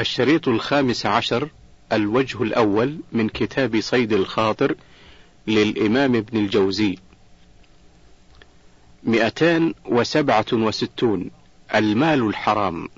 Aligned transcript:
الشريط 0.00 0.48
الخامس 0.48 1.06
عشر 1.06 1.48
الوجه 1.92 2.42
الأول 2.42 2.98
من 3.12 3.28
كتاب 3.28 3.80
صيد 3.80 4.12
الخاطر 4.12 4.74
للإمام 5.46 6.14
ابن 6.14 6.38
الجوزي 6.38 6.98
مئتان 9.02 9.74
وسبعة 9.86 10.46
وستون 10.52 11.30
المال 11.74 12.22
الحرام 12.22 12.88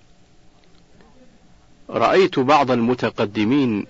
رأيت 1.91 2.39
بعض 2.39 2.71
المتقدمين 2.71 3.87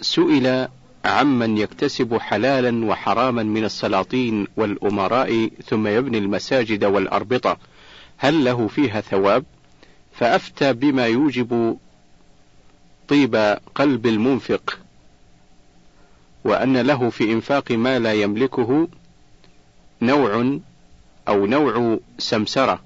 سئل 0.00 0.68
عمن 1.04 1.58
يكتسب 1.58 2.18
حلالا 2.18 2.84
وحراما 2.86 3.42
من 3.42 3.64
السلاطين 3.64 4.46
والأمراء 4.56 5.50
ثم 5.66 5.86
يبني 5.86 6.18
المساجد 6.18 6.84
والأربطة 6.84 7.56
هل 8.18 8.44
له 8.44 8.68
فيها 8.68 9.00
ثواب؟ 9.00 9.44
فأفتى 10.12 10.72
بما 10.72 11.06
يوجب 11.06 11.78
طيب 13.12 13.58
قلب 13.74 14.06
المنفق 14.06 14.78
وأن 16.44 16.76
له 16.76 17.10
في 17.10 17.32
إنفاق 17.32 17.72
ما 17.72 17.98
لا 17.98 18.12
يملكه 18.12 18.88
نوع 20.02 20.58
أو 21.28 21.46
نوع 21.46 21.98
سمسرة 22.18 22.82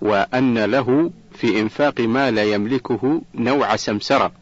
وأن 0.00 0.58
له 0.64 1.10
في 1.34 1.60
إنفاق 1.60 2.00
ما 2.00 2.30
لا 2.30 2.44
يملكه 2.44 3.22
نوع 3.34 3.76
سمسرة 3.76 4.32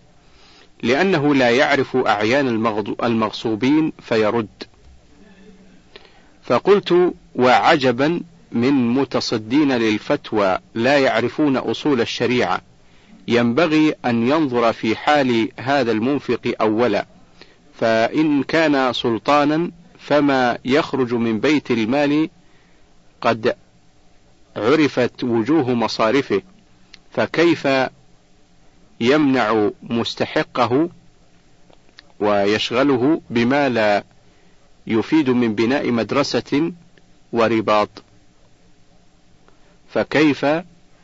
لأنه 0.82 1.34
لا 1.34 1.51
يعرف 1.51 1.96
أعيان 1.96 2.48
المغصوبين 3.02 3.92
فيرد. 4.02 4.48
فقلت 6.42 7.15
وعجبا 7.34 8.20
من 8.52 8.88
متصدين 8.88 9.73
للفتوى 9.73 10.59
لا 10.74 10.98
يعرفون 10.98 11.56
أصول 11.56 12.01
الشريعة 12.01 12.70
ينبغي 13.29 13.95
أن 14.05 14.29
ينظر 14.29 14.73
في 14.73 14.97
حال 14.97 15.48
هذا 15.59 15.92
المنفق 15.92 16.54
أولا 16.60 17.07
فإن 17.74 18.43
كان 18.43 18.93
سلطانا 18.93 19.71
فما 19.99 20.59
يخرج 20.65 21.15
من 21.15 21.40
بيت 21.40 21.71
المال 21.71 22.29
قد 23.21 23.57
عرفت 24.57 25.24
وجوه 25.24 25.74
مصارفه 25.74 26.43
فكيف 27.12 27.68
يمنع 29.01 29.71
مستحقه 29.82 30.88
ويشغله 32.21 33.21
بما 33.30 33.68
لا 33.68 34.05
يفيد 34.87 35.30
من 35.30 35.55
بناء 35.55 35.90
مدرسة 35.90 36.73
ورباط؟ 37.32 37.88
فكيف 39.95 40.46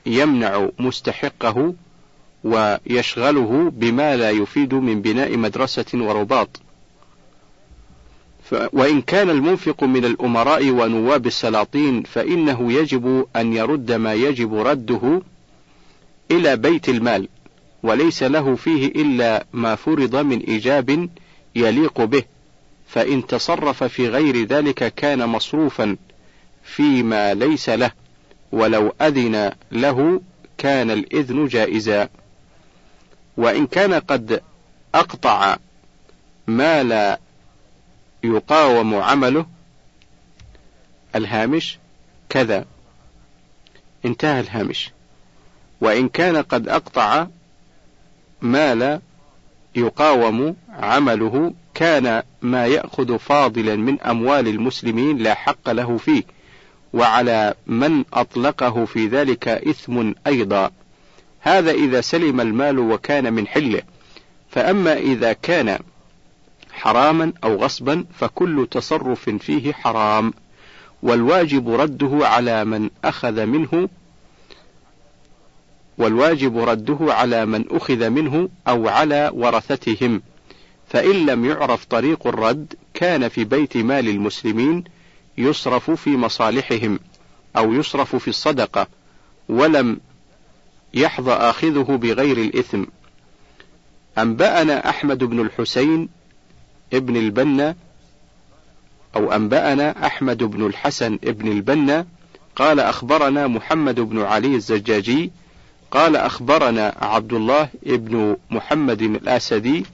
يمنع 0.06 0.68
مستحقه 0.78 1.74
ويشغله 2.46 3.70
بما 3.74 4.16
لا 4.16 4.30
يفيد 4.30 4.74
من 4.74 5.02
بناء 5.02 5.36
مدرسة 5.36 5.86
ورباط. 5.94 6.60
وإن 8.72 9.02
كان 9.02 9.30
المنفق 9.30 9.84
من 9.84 10.04
الأمراء 10.04 10.70
ونواب 10.70 11.26
السلاطين 11.26 12.02
فإنه 12.02 12.72
يجب 12.72 13.26
أن 13.36 13.52
يرد 13.52 13.92
ما 13.92 14.14
يجب 14.14 14.54
رده 14.54 15.22
إلى 16.30 16.56
بيت 16.56 16.88
المال 16.88 17.28
وليس 17.82 18.22
له 18.22 18.54
فيه 18.54 18.86
إلا 18.86 19.46
ما 19.52 19.74
فرض 19.74 20.16
من 20.16 20.38
إيجاب 20.38 21.08
يليق 21.56 22.04
به. 22.04 22.22
فإن 22.88 23.26
تصرف 23.26 23.84
في 23.84 24.08
غير 24.08 24.44
ذلك 24.44 24.94
كان 24.94 25.26
مصروفا 25.26 25.96
فيما 26.64 27.34
ليس 27.34 27.68
له 27.68 27.90
ولو 28.52 28.92
أذن 29.00 29.52
له 29.72 30.20
كان 30.58 30.90
الإذن 30.90 31.46
جائزا. 31.46 32.08
وإن 33.36 33.66
كان 33.66 33.94
قد 33.94 34.42
أقطع 34.94 35.56
ما 36.46 36.82
لا 36.82 37.18
يقاوم 38.24 38.94
عمله 38.94 39.46
الهامش 41.14 41.78
كذا. 42.28 42.64
انتهى 44.04 44.40
الهامش. 44.40 44.90
وإن 45.80 46.08
كان 46.08 46.36
قد 46.36 46.68
أقطع 46.68 47.26
ما 48.42 48.74
لا 48.74 49.00
يقاوم 49.76 50.56
عمله 50.70 51.54
كان 51.74 52.22
ما 52.42 52.66
يأخذ 52.66 53.18
فاضلا 53.18 53.76
من 53.76 54.00
أموال 54.00 54.48
المسلمين 54.48 55.18
لا 55.18 55.34
حق 55.34 55.70
له 55.70 55.96
فيه 55.96 56.22
وعلى 56.92 57.54
من 57.66 58.04
أطلقه 58.12 58.84
في 58.84 59.06
ذلك 59.06 59.48
إثم 59.48 60.12
أيضا. 60.26 60.70
هذا 61.46 61.70
إذا 61.70 62.00
سلم 62.00 62.40
المال 62.40 62.78
وكان 62.78 63.32
من 63.32 63.46
حله. 63.46 63.82
فأما 64.50 64.92
إذا 64.92 65.32
كان 65.32 65.78
حراما 66.72 67.32
أو 67.44 67.56
غصبا 67.56 68.04
فكل 68.18 68.68
تصرف 68.70 69.30
فيه 69.30 69.72
حرام. 69.72 70.32
والواجب 71.02 71.70
رده 71.70 72.18
على 72.22 72.64
من 72.64 72.90
أخذ 73.04 73.46
منه 73.46 73.88
والواجب 75.98 76.58
رده 76.58 76.98
على 77.00 77.46
من 77.46 77.64
أخذ 77.70 78.10
منه 78.10 78.48
أو 78.68 78.88
على 78.88 79.30
ورثتهم. 79.34 80.22
فإن 80.88 81.26
لم 81.26 81.44
يعرف 81.44 81.84
طريق 81.84 82.26
الرد 82.26 82.74
كان 82.94 83.28
في 83.28 83.44
بيت 83.44 83.76
مال 83.76 84.08
المسلمين 84.08 84.84
يصرف 85.38 85.90
في 85.90 86.10
مصالحهم 86.10 86.98
أو 87.56 87.72
يصرف 87.72 88.16
في 88.16 88.28
الصدقة 88.28 88.86
ولم 89.48 90.00
يحظى 90.96 91.32
آخذه 91.32 91.96
بغير 91.96 92.38
الإثم. 92.38 92.84
أنبأنا 94.18 94.88
أحمد 94.88 95.24
بن 95.24 95.40
الحسين 95.40 96.08
ابن 96.92 97.16
البنا 97.16 97.74
أو 99.16 99.32
أنبأنا 99.32 100.06
أحمد 100.06 100.42
بن 100.42 100.66
الحسن 100.66 101.18
ابن 101.24 101.52
البنا 101.52 102.06
قال 102.56 102.80
أخبرنا 102.80 103.46
محمد 103.46 104.00
بن 104.00 104.22
علي 104.22 104.54
الزجاجي 104.54 105.30
قال 105.90 106.16
أخبرنا 106.16 106.94
عبد 107.00 107.32
الله 107.32 107.68
ابن 107.86 108.36
محمد 108.50 109.02
الأسدي 109.02 109.86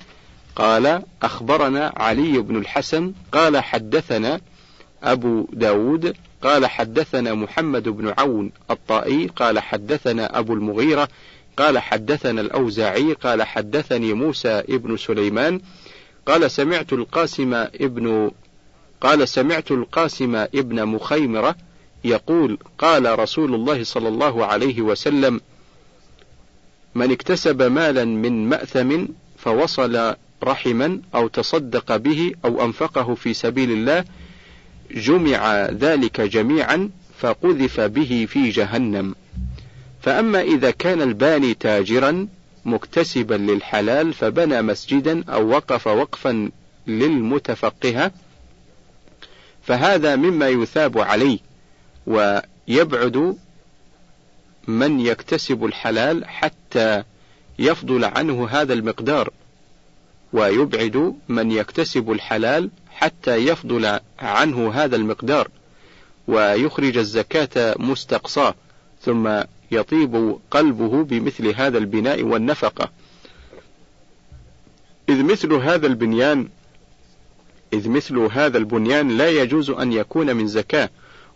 قال 0.56 1.02
أخبرنا 1.22 1.92
علي 1.96 2.38
بن 2.38 2.56
الحسن 2.56 3.12
قال 3.32 3.58
حدثنا 3.58 4.40
أبو 5.02 5.46
داود 5.52 6.16
قال 6.42 6.66
حدثنا 6.66 7.34
محمد 7.34 7.88
بن 7.88 8.14
عون 8.18 8.52
الطائي 8.70 9.26
قال 9.26 9.58
حدثنا 9.58 10.38
أبو 10.38 10.54
المغيرة 10.54 11.08
قال 11.56 11.78
حدثنا 11.78 12.40
الأوزاعي 12.40 13.12
قال 13.12 13.42
حدثني 13.42 14.12
موسى 14.12 14.48
ابن 14.48 14.96
سليمان 14.96 15.60
قال 16.26 16.50
سمعت 16.50 16.92
القاسم 16.92 17.54
ابن 17.54 18.30
قال 19.00 19.28
سمعت 19.28 19.70
القاسم 19.70 20.36
ابن 20.36 20.86
مخيمرة 20.86 21.56
يقول 22.04 22.58
قال 22.78 23.18
رسول 23.18 23.54
الله 23.54 23.84
صلى 23.84 24.08
الله 24.08 24.46
عليه 24.46 24.82
وسلم 24.82 25.40
من 26.94 27.12
اكتسب 27.12 27.62
مالا 27.62 28.04
من 28.04 28.48
مأثم 28.48 29.06
فوصل 29.38 30.14
رحما 30.44 31.00
أو 31.14 31.28
تصدق 31.28 31.96
به 31.96 32.32
أو 32.44 32.64
أنفقه 32.64 33.14
في 33.14 33.34
سبيل 33.34 33.70
الله 33.70 34.04
جمع 34.92 35.66
ذلك 35.66 36.20
جميعا 36.20 36.90
فقذف 37.18 37.80
به 37.80 38.26
في 38.30 38.50
جهنم. 38.50 39.14
فأما 40.02 40.40
إذا 40.40 40.70
كان 40.70 41.02
الباني 41.02 41.54
تاجرا 41.54 42.28
مكتسبا 42.64 43.34
للحلال 43.34 44.12
فبنى 44.12 44.62
مسجدا 44.62 45.24
أو 45.28 45.48
وقف 45.48 45.86
وقفا 45.86 46.50
للمتفقهة 46.86 48.12
فهذا 49.62 50.16
مما 50.16 50.48
يثاب 50.48 50.98
عليه 50.98 51.38
ويبعد 52.06 53.36
من 54.68 55.00
يكتسب 55.00 55.64
الحلال 55.64 56.24
حتى 56.24 57.02
يفضل 57.58 58.04
عنه 58.04 58.48
هذا 58.48 58.72
المقدار 58.72 59.30
ويبعد 60.32 61.14
من 61.28 61.50
يكتسب 61.50 62.12
الحلال 62.12 62.70
حتى 63.02 63.36
يفضل 63.36 63.98
عنه 64.18 64.72
هذا 64.72 64.96
المقدار 64.96 65.48
ويخرج 66.28 66.98
الزكاة 66.98 67.74
مستقصاه 67.78 68.54
ثم 69.00 69.42
يطيب 69.70 70.38
قلبه 70.50 71.04
بمثل 71.04 71.46
هذا 71.46 71.78
البناء 71.78 72.22
والنفقة. 72.22 72.90
إذ 75.08 75.22
مثل 75.22 75.52
هذا 75.52 75.86
البنيان 75.86 76.48
إذ 77.72 77.88
مثل 77.88 78.18
هذا 78.18 78.58
البنيان 78.58 79.18
لا 79.18 79.28
يجوز 79.28 79.70
أن 79.70 79.92
يكون 79.92 80.36
من 80.36 80.48
زكاة. 80.48 80.90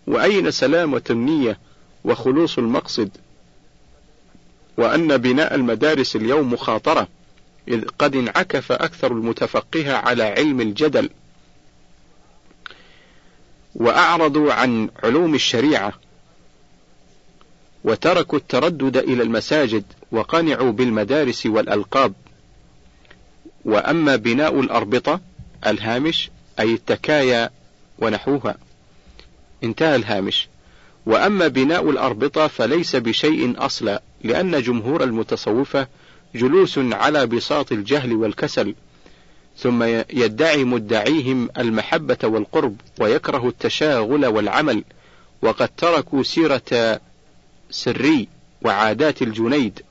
وأين 0.07 0.51
سلامة 0.51 1.03
النية 1.11 1.59
وخلوص 2.05 2.59
المقصد؟ 2.59 3.11
وأن 4.77 5.17
بناء 5.17 5.55
المدارس 5.55 6.17
اليوم 6.17 6.53
مخاطرة 6.53 7.09
إذ 7.69 7.85
قد 7.99 8.17
انعكف 8.17 8.73
أكثر 8.73 9.13
المتفقهة 9.13 9.93
على 9.93 10.23
علم 10.23 10.61
الجدل. 10.61 11.11
وأعرضوا 13.77 14.53
عن 14.53 14.89
علوم 15.05 15.35
الشريعة 15.35 15.93
وتركوا 17.85 18.39
التردد 18.39 18.97
إلى 18.97 19.23
المساجد 19.23 19.85
وقنعوا 20.13 20.73
بالمدارس 20.73 21.47
والألقاب. 21.47 22.15
وأما 23.65 24.17
بناء 24.17 24.61
الأربطة 24.61 25.21
الهامش 25.67 26.31
أي 26.61 26.75
التكايا 26.75 27.51
ونحوها. 27.99 28.57
انتهى 29.65 29.97
الهامش. 29.97 30.49
وأما 31.07 31.49
بناء 31.49 31.91
الأربطة 31.91 32.47
فليس 32.47 32.97
بشيء 32.97 33.55
أصلا 33.59 34.03
لأن 34.25 34.63
جمهور 34.63 35.05
المتصوفة 35.05 35.87
جلوس 36.35 36.79
على 36.79 37.27
بساط 37.27 37.73
الجهل 37.73 38.13
والكسل. 38.13 38.75
ثم 39.59 39.83
يدعي 40.11 40.65
مدعيهم 40.65 41.49
المحبة 41.59 42.19
والقرب 42.25 42.77
ويكره 43.01 43.49
التشاغل 43.49 44.27
والعمل. 44.27 44.85
وقد 45.43 45.69
تركوا 45.77 46.23
سيرة 46.23 47.01
سري 47.71 48.29
وعادات 48.63 49.23
الجنيد. 49.23 49.83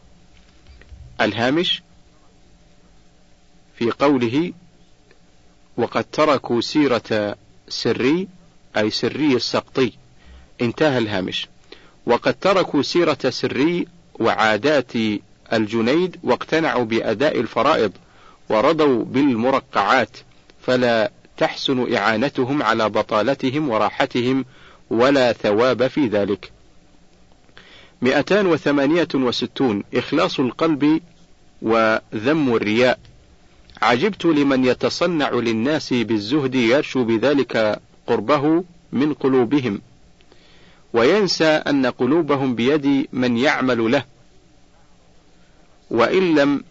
الهامش 1.21 1.83
في 3.77 3.91
قوله 3.91 4.53
وقد 5.77 6.03
تركوا 6.03 6.61
سيرة 6.61 7.35
سري 7.67 8.27
أي 8.77 8.89
سري 8.89 9.35
السقطي. 9.35 9.91
انتهى 10.61 10.97
الهامش. 10.97 11.47
وقد 12.05 12.33
تركوا 12.33 12.81
سيرة 12.81 13.29
سري 13.29 13.87
وعادات 14.19 14.91
الجنيد 15.53 16.17
واقتنعوا 16.23 16.83
بأداء 16.83 17.39
الفرائض. 17.39 17.91
ورضوا 18.49 19.03
بالمرقعات 19.03 20.17
فلا 20.61 21.11
تحسن 21.37 21.95
إعانتهم 21.95 22.63
على 22.63 22.89
بطالتهم 22.89 23.69
وراحتهم 23.69 24.45
ولا 24.89 25.33
ثواب 25.33 25.87
في 25.87 26.07
ذلك. 26.07 26.51
268 28.01 29.83
إخلاص 29.93 30.39
القلب 30.39 31.01
وذم 31.61 32.55
الرياء. 32.55 32.99
عجبت 33.81 34.25
لمن 34.25 34.65
يتصنع 34.65 35.29
للناس 35.29 35.93
بالزهد 35.93 36.55
يرشو 36.55 37.03
بذلك 37.03 37.79
قربه 38.07 38.63
من 38.91 39.13
قلوبهم. 39.13 39.81
وينسى 40.93 41.45
أن 41.45 41.85
قلوبهم 41.85 42.55
بيد 42.55 43.07
من 43.13 43.37
يعمل 43.37 43.91
له. 43.91 44.03
وإن 45.91 46.35
لم 46.35 46.63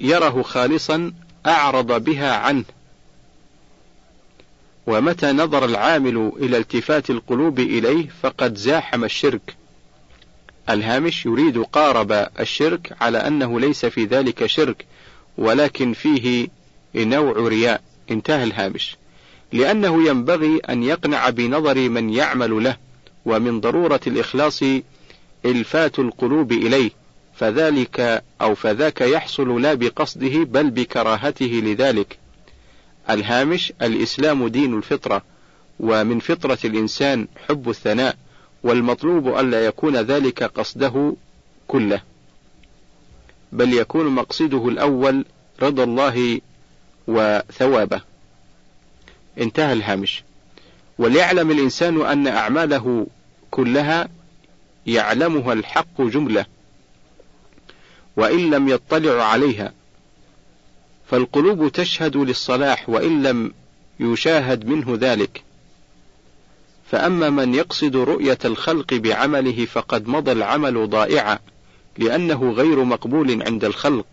يره 0.00 0.42
خالصا 0.42 1.12
أعرض 1.46 2.04
بها 2.04 2.36
عنه. 2.36 2.64
ومتى 4.86 5.32
نظر 5.32 5.64
العامل 5.64 6.32
إلى 6.36 6.56
التفات 6.56 7.10
القلوب 7.10 7.58
إليه 7.60 8.08
فقد 8.22 8.56
زاحم 8.56 9.04
الشرك. 9.04 9.56
الهامش 10.70 11.26
يريد 11.26 11.58
قارب 11.58 12.28
الشرك 12.40 12.96
على 13.00 13.18
أنه 13.18 13.60
ليس 13.60 13.86
في 13.86 14.04
ذلك 14.04 14.46
شرك 14.46 14.86
ولكن 15.38 15.92
فيه 15.92 16.48
نوع 16.94 17.48
رياء. 17.48 17.82
انتهى 18.10 18.44
الهامش. 18.44 18.96
لأنه 19.52 20.08
ينبغي 20.08 20.58
أن 20.58 20.82
يقنع 20.82 21.30
بنظر 21.30 21.88
من 21.88 22.10
يعمل 22.10 22.64
له 22.64 22.76
ومن 23.26 23.60
ضرورة 23.60 24.00
الإخلاص 24.06 24.62
إلفات 25.44 25.98
القلوب 25.98 26.52
إليه. 26.52 26.90
فذلك 27.36 28.22
أو 28.40 28.54
فذاك 28.54 29.00
يحصل 29.00 29.62
لا 29.62 29.74
بقصده 29.74 30.44
بل 30.44 30.70
بكراهته 30.70 31.60
لذلك. 31.64 32.18
الهامش 33.10 33.72
الإسلام 33.82 34.48
دين 34.48 34.78
الفطرة 34.78 35.22
ومن 35.80 36.18
فطرة 36.18 36.58
الإنسان 36.64 37.28
حب 37.48 37.70
الثناء 37.70 38.16
والمطلوب 38.62 39.28
ألا 39.28 39.64
يكون 39.66 39.96
ذلك 39.96 40.42
قصده 40.42 41.16
كله. 41.68 42.00
بل 43.52 43.72
يكون 43.72 44.06
مقصده 44.06 44.68
الأول 44.68 45.24
رضا 45.62 45.84
الله 45.84 46.40
وثوابه. 47.06 48.00
انتهى 49.38 49.72
الهامش. 49.72 50.22
وليعلم 50.98 51.50
الإنسان 51.50 52.06
أن 52.06 52.26
أعماله 52.26 53.06
كلها 53.50 54.08
يعلمها 54.86 55.52
الحق 55.52 56.02
جملة. 56.02 56.46
وإن 58.16 58.50
لم 58.50 58.68
يطلع 58.68 59.24
عليها. 59.24 59.72
فالقلوب 61.10 61.72
تشهد 61.72 62.16
للصلاح 62.16 62.88
وإن 62.88 63.22
لم 63.22 63.52
يشاهد 64.00 64.66
منه 64.66 64.98
ذلك. 65.00 65.42
فأما 66.90 67.30
من 67.30 67.54
يقصد 67.54 67.96
رؤية 67.96 68.38
الخلق 68.44 68.94
بعمله 68.94 69.64
فقد 69.64 70.08
مضى 70.08 70.32
العمل 70.32 70.90
ضائعا 70.90 71.38
لأنه 71.98 72.50
غير 72.50 72.84
مقبول 72.84 73.42
عند 73.42 73.64
الخلق 73.64 74.06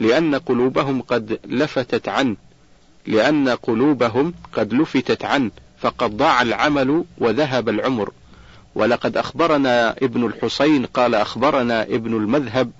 لأن 0.00 0.34
قلوبهم 0.34 1.02
قد 1.02 1.38
لفتت 1.44 2.08
عنه 2.08 2.36
لأن 3.06 3.48
قلوبهم 3.48 4.34
قد 4.52 4.74
لفتت 4.74 5.24
عنه 5.24 5.50
فقد 5.80 6.16
ضاع 6.16 6.42
العمل 6.42 7.04
وذهب 7.18 7.68
العمر. 7.68 8.10
ولقد 8.74 9.16
أخبرنا 9.16 9.90
ابن 10.02 10.26
الحسين 10.26 10.86
قال 10.86 11.14
أخبرنا 11.14 11.82
ابن 11.82 12.16
المذهب 12.16 12.70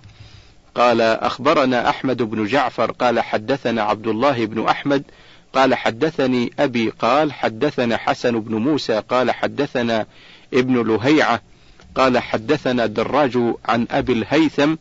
قال 0.78 1.00
أخبرنا 1.00 1.88
أحمد 1.88 2.22
بن 2.22 2.46
جعفر 2.46 2.90
قال 2.90 3.20
حدثنا 3.20 3.82
عبد 3.82 4.06
الله 4.06 4.46
بن 4.46 4.64
أحمد 4.64 5.02
قال 5.52 5.74
حدثني 5.74 6.52
أبي 6.58 6.90
قال 6.90 7.32
حدثنا 7.32 7.96
حسن 7.96 8.40
بن 8.40 8.54
موسى 8.54 9.02
قال 9.08 9.30
حدثنا 9.30 10.06
ابن 10.54 10.82
لهيعة 10.82 11.42
قال 11.94 12.18
حدثنا 12.18 12.86
دراج 12.86 13.38
عن 13.64 13.86
أبي 13.90 14.12
الهيثم 14.12 14.74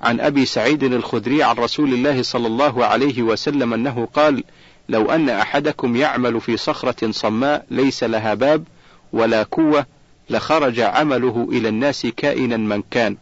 عن 0.00 0.20
أبي 0.20 0.46
سعيد 0.46 0.84
الخدري 0.84 1.42
عن 1.42 1.56
رسول 1.56 1.92
الله 1.92 2.22
صلى 2.22 2.46
الله 2.46 2.84
عليه 2.84 3.22
وسلم 3.22 3.72
أنه 3.74 4.08
قال 4.14 4.44
لو 4.88 5.10
أن 5.10 5.28
أحدكم 5.28 5.96
يعمل 5.96 6.40
في 6.40 6.56
صخرة 6.56 7.10
صماء 7.10 7.66
ليس 7.70 8.04
لها 8.04 8.34
باب 8.34 8.64
ولا 9.12 9.42
كوة 9.42 9.86
لخرج 10.30 10.80
عمله 10.80 11.48
إلى 11.52 11.68
الناس 11.68 12.06
كائنا 12.06 12.56
من 12.56 12.82
كان. 12.90 13.16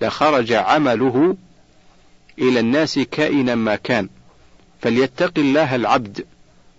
لخرج 0.00 0.52
عمله 0.52 1.36
إلى 2.38 2.60
الناس 2.60 2.98
كائنا 2.98 3.54
ما 3.54 3.76
كان. 3.76 4.08
فليتق 4.82 5.32
الله 5.38 5.74
العبد 5.74 6.26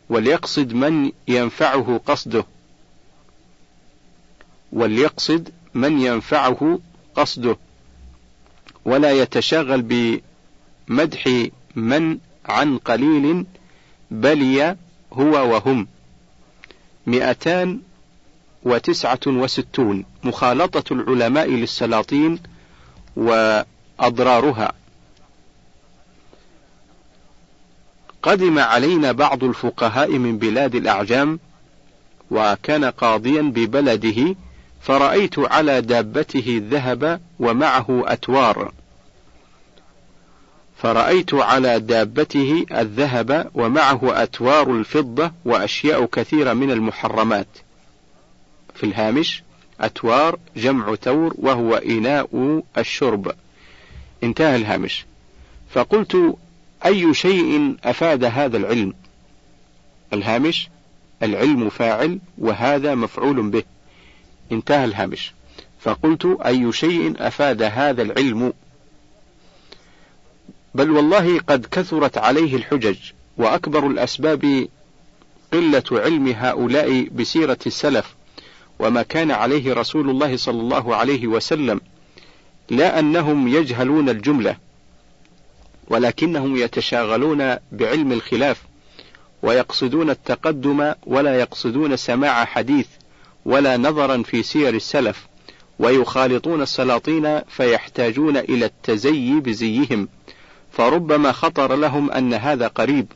وليقصد 0.10 0.74
من 0.74 1.12
ينفعه 1.28 2.02
قصده. 2.06 2.46
وليقصد 4.72 5.50
من 5.74 6.02
ينفعه 6.02 6.80
قصده. 7.16 7.58
ولا 8.86 9.12
يتشاغل 9.12 9.82
بمدح 10.90 11.48
من 11.76 12.18
عن 12.46 12.78
قليل 12.78 13.46
بلي 14.12 14.78
هو 15.14 15.54
وهم. 15.54 15.88
مئتان 17.08 17.80
وتسعة 18.64 19.20
وستون. 19.28 20.06
مخالطة 20.24 20.94
العلماء 20.94 21.50
للسلاطين 21.50 22.40
وأضرارها. 23.16 24.74
قدم 28.24 28.60
علينا 28.60 29.12
بعض 29.12 29.44
الفقهاء 29.44 30.12
من 30.12 30.38
بلاد 30.38 30.76
الأعجام 30.76 31.40
وكان 32.32 32.86
قاضيا 32.86 33.42
ببلده 33.42 34.36
فرأيت 34.82 35.40
على 35.40 35.82
دابته 35.82 36.58
الذهب 36.58 37.22
ومعه 37.40 38.04
أتوار. 38.06 38.72
فرأيت 40.78 41.34
على 41.34 41.80
دابته 41.80 42.66
الذهب 42.72 43.52
ومعه 43.54 44.24
أتوار 44.24 44.72
الفضة 44.72 45.32
وأشياء 45.46 46.06
كثيرة 46.06 46.54
من 46.54 46.72
المحرمات. 46.72 47.48
في 48.76 48.86
الهامش 48.86 49.44
أتوار 49.80 50.40
جمع 50.58 50.96
تور 50.96 51.34
وهو 51.38 51.76
إناء 51.76 52.62
الشرب. 52.78 53.32
انتهى 54.24 54.56
الهامش. 54.56 55.06
فقلت 55.70 56.36
أي 56.86 57.14
شيء 57.14 57.76
أفاد 57.84 58.24
هذا 58.24 58.58
العلم؟ 58.58 58.94
الهامش 60.14 60.70
العلم 61.24 61.70
فاعل 61.70 62.20
وهذا 62.38 62.96
مفعول 62.96 63.50
به. 63.50 63.64
انتهى 64.52 64.86
الهامش. 64.86 65.34
فقلت 65.82 66.26
أي 66.46 66.72
شيء 66.72 67.14
أفاد 67.18 67.62
هذا 67.62 68.02
العلم؟ 68.02 68.54
بل 70.76 70.92
والله 70.92 71.40
قد 71.40 71.66
كثرت 71.72 72.18
عليه 72.18 72.56
الحجج 72.56 72.98
وأكبر 73.38 73.88
الأسباب 73.88 74.68
قلة 75.54 75.84
علم 75.92 76.28
هؤلاء 76.28 77.08
بسيرة 77.10 77.58
السلف. 77.68 78.16
وما 78.80 79.02
كان 79.02 79.32
عليه 79.32 79.74
رسول 79.74 80.10
الله 80.10 80.38
صلى 80.38 80.62
الله 80.62 80.96
عليه 80.96 81.28
وسلم 81.28 81.82
لا 82.70 83.00
أنهم 83.00 83.48
يجهلون 83.48 84.10
الجملة 84.10 84.56
ولكنهم 85.88 86.56
يتشاغلون 86.56 87.56
بعلم 87.72 88.12
الخلاف 88.12 88.62
ويقصدون 89.44 90.10
التقدم 90.10 90.94
ولا 91.06 91.40
يقصدون 91.40 91.96
سماع 91.96 92.46
حديث 92.46 92.88
ولا 93.46 93.78
نظرا 93.78 94.24
في 94.24 94.44
سير 94.44 94.76
السلف 94.76 95.28
ويخالطون 95.80 96.62
السلاطين 96.62 97.40
فيحتاجون 97.40 98.38
إلى 98.38 98.66
التزيي 98.66 99.40
بزيهم 99.40 100.08
فربما 100.72 101.32
خطر 101.32 101.76
لهم 101.76 102.12
أن 102.12 102.34
هذا 102.34 102.68
قريب 102.68 103.12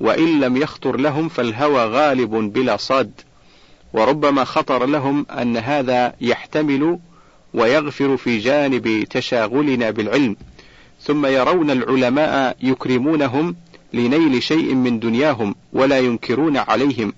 وإن 0.00 0.40
لم 0.40 0.56
يخطر 0.56 0.96
لهم 0.96 1.28
فالهوى 1.28 1.84
غالب 1.84 2.30
بلا 2.30 2.76
صاد. 2.76 3.20
وربما 3.96 4.44
خطر 4.44 4.86
لهم 4.86 5.26
أن 5.30 5.56
هذا 5.56 6.14
يحتمل 6.20 6.98
ويغفر 7.54 8.16
في 8.16 8.38
جانب 8.38 9.04
تشاغلنا 9.10 9.90
بالعلم. 9.90 10.36
ثم 11.02 11.26
يرون 11.26 11.70
العلماء 11.70 12.56
يكرمونهم 12.62 13.56
لنيل 13.92 14.42
شيء 14.42 14.74
من 14.74 14.98
دنياهم 14.98 15.54
ولا 15.72 15.98
ينكرون 15.98 16.56
عليهم. 16.56 17.12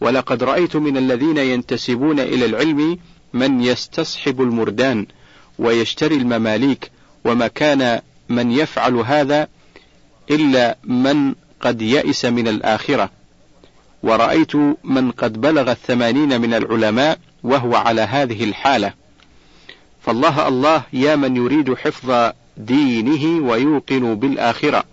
ولقد 0.00 0.42
رأيت 0.42 0.76
من 0.76 0.96
الذين 0.96 1.38
ينتسبون 1.38 2.20
إلى 2.20 2.44
العلم 2.44 2.98
من 3.32 3.60
يستصحب 3.60 4.42
المردان 4.42 5.06
ويشتري 5.58 6.14
المماليك 6.14 6.90
وما 7.24 7.48
كان 7.48 8.00
من 8.28 8.52
يفعل 8.52 8.94
هذا 8.94 9.48
إلا 10.30 10.78
من 10.84 11.34
قد 11.60 11.82
يئس 11.82 12.24
من 12.24 12.48
الآخرة. 12.48 13.10
ورأيت 14.06 14.56
من 14.84 15.10
قد 15.10 15.40
بلغ 15.40 15.70
الثمانين 15.70 16.40
من 16.40 16.54
العلماء 16.54 17.18
وهو 17.42 17.76
على 17.76 18.00
هذه 18.00 18.44
الحالة. 18.44 18.92
فالله 20.02 20.48
الله 20.48 20.82
يا 20.92 21.16
من 21.16 21.36
يريد 21.36 21.74
حفظ 21.74 22.32
دينه 22.56 23.48
ويوقن 23.48 24.14
بالآخرة. 24.14 24.84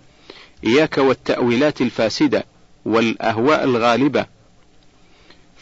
إياك 0.64 0.98
والتأويلات 0.98 1.80
الفاسدة 1.80 2.44
والأهواء 2.84 3.64
الغالبة. 3.64 4.26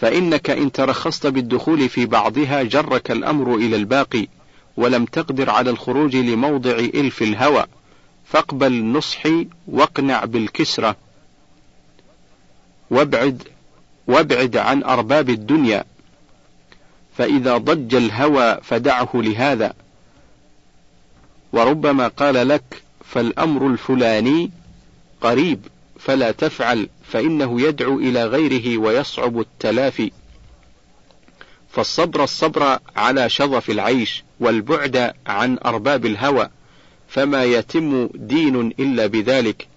فإنك 0.00 0.50
إن 0.50 0.72
ترخصت 0.72 1.26
بالدخول 1.26 1.88
في 1.88 2.06
بعضها 2.06 2.62
جرك 2.62 3.10
الأمر 3.10 3.54
إلى 3.54 3.76
الباقي 3.76 4.26
ولم 4.76 5.04
تقدر 5.04 5.50
على 5.50 5.70
الخروج 5.70 6.16
لموضع 6.16 6.70
إلف 6.70 7.22
الهوى. 7.22 7.64
فاقبل 8.24 8.84
نصحي 8.84 9.48
واقنع 9.68 10.24
بالكسرة 10.24 10.96
وابعد 12.92 13.42
وابعد 14.06 14.56
عن 14.56 14.82
أرباب 14.82 15.30
الدنيا. 15.30 15.84
فإذا 17.18 17.56
ضج 17.58 17.94
الهوى 17.94 18.58
فدعه 18.62 19.10
لهذا. 19.14 19.74
وربما 21.52 22.08
قال 22.08 22.48
لك 22.48 22.82
فالأمر 23.04 23.66
الفلاني 23.66 24.50
قريب 25.20 25.66
فلا 25.98 26.30
تفعل 26.30 26.88
فإنه 27.04 27.60
يدعو 27.60 27.98
إلى 27.98 28.24
غيره 28.24 28.78
ويصعب 28.78 29.40
التلافي. 29.40 30.12
فالصبر 31.70 32.24
الصبر 32.24 32.78
على 32.96 33.28
شظف 33.28 33.70
العيش 33.70 34.24
والبعد 34.40 35.14
عن 35.26 35.58
أرباب 35.64 36.06
الهوى 36.06 36.48
فما 37.08 37.44
يتم 37.44 38.08
دين 38.14 38.56
إلا 38.78 39.06
بذلك. 39.06 39.71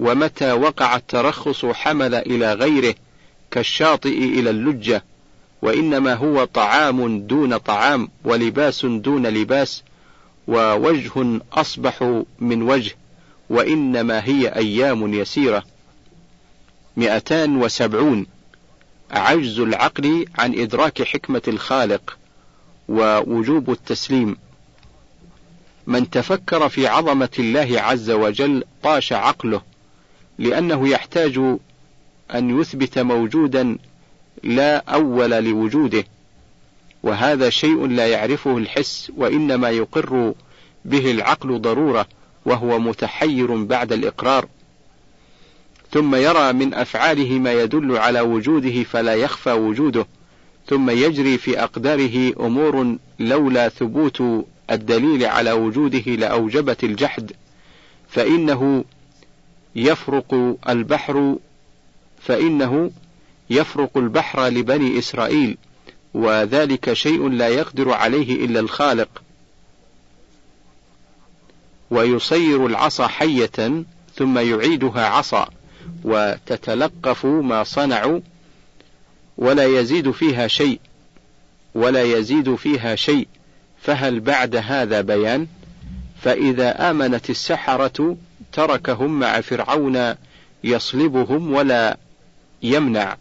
ومتى 0.00 0.52
وقع 0.52 0.96
الترخص 0.96 1.64
حمل 1.64 2.14
إلى 2.14 2.52
غيره 2.52 2.94
كالشاطئ 3.50 4.18
إلى 4.18 4.50
اللجة 4.50 5.04
وإنما 5.62 6.14
هو 6.14 6.44
طعام 6.44 7.20
دون 7.20 7.56
طعام 7.56 8.08
ولباس 8.24 8.86
دون 8.86 9.26
لباس 9.26 9.82
ووجه 10.48 11.40
أصبح 11.52 12.22
من 12.40 12.62
وجه 12.62 12.94
وإنما 13.50 14.24
هي 14.24 14.48
أيام 14.48 15.14
يسيرة. 15.14 15.62
مئتان 16.96 17.56
وسبعون. 17.56 18.26
عجز 19.10 19.60
العقل 19.60 20.26
عن 20.38 20.58
إدراك 20.58 21.02
حكمة 21.02 21.42
الخالق 21.48 22.18
ووجوب 22.88 23.70
التسليم. 23.70 24.36
من 25.86 26.10
تفكر 26.10 26.68
في 26.68 26.86
عظمة 26.86 27.30
الله 27.38 27.80
عز 27.80 28.10
وجل 28.10 28.64
طاش 28.82 29.12
عقله 29.12 29.62
لأنه 30.38 30.88
يحتاج 30.88 31.38
أن 32.34 32.60
يثبت 32.60 32.98
موجودا 32.98 33.78
لا 34.42 34.76
أول 34.76 35.30
لوجوده 35.30 36.04
وهذا 37.02 37.50
شيء 37.50 37.86
لا 37.86 38.06
يعرفه 38.06 38.58
الحس 38.58 39.12
وإنما 39.16 39.70
يقر 39.70 40.34
به 40.84 41.10
العقل 41.10 41.60
ضرورة 41.60 42.06
وهو 42.44 42.78
متحير 42.78 43.64
بعد 43.64 43.92
الإقرار. 43.92 44.48
ثم 45.92 46.14
يرى 46.14 46.52
من 46.52 46.74
أفعاله 46.74 47.38
ما 47.38 47.52
يدل 47.52 47.96
على 47.96 48.20
وجوده 48.20 48.82
فلا 48.82 49.14
يخفى 49.14 49.52
وجوده 49.52 50.06
ثم 50.66 50.90
يجري 50.90 51.38
في 51.38 51.62
أقداره 51.62 52.32
أمور 52.40 52.96
لولا 53.18 53.68
ثبوت 53.68 54.22
الدليل 54.70 55.24
على 55.24 55.52
وجوده 55.52 55.98
لأوجبت 56.14 56.84
الجحد 56.84 57.32
فإنه 58.08 58.84
يفرق 59.78 60.56
البحر 60.68 61.36
فإنه 62.22 62.90
يفرق 63.50 63.96
البحر 63.96 64.46
لبني 64.48 64.98
إسرائيل 64.98 65.56
وذلك 66.14 66.92
شيء 66.92 67.28
لا 67.28 67.48
يقدر 67.48 67.90
عليه 67.92 68.44
إلا 68.44 68.60
الخالق. 68.60 69.22
ويصير 71.90 72.66
العصا 72.66 73.06
حية 73.06 73.84
ثم 74.16 74.38
يعيدها 74.38 75.06
عصا 75.06 75.48
وتتلقف 76.04 77.26
ما 77.26 77.64
صنعوا 77.64 78.20
ولا 79.38 79.64
يزيد 79.64 80.10
فيها 80.10 80.48
شيء 80.48 80.80
ولا 81.74 82.02
يزيد 82.02 82.54
فيها 82.54 82.94
شيء. 82.94 83.28
فهل 83.82 84.20
بعد 84.20 84.56
هذا 84.56 85.00
بيان؟ 85.00 85.46
فإذا 86.22 86.90
آمنت 86.90 87.30
السحرة 87.30 88.16
تركهم 88.58 89.18
مع 89.18 89.40
فرعون 89.40 90.14
يصلبهم 90.64 91.52
ولا 91.52 91.98
يمنع. 92.62 93.16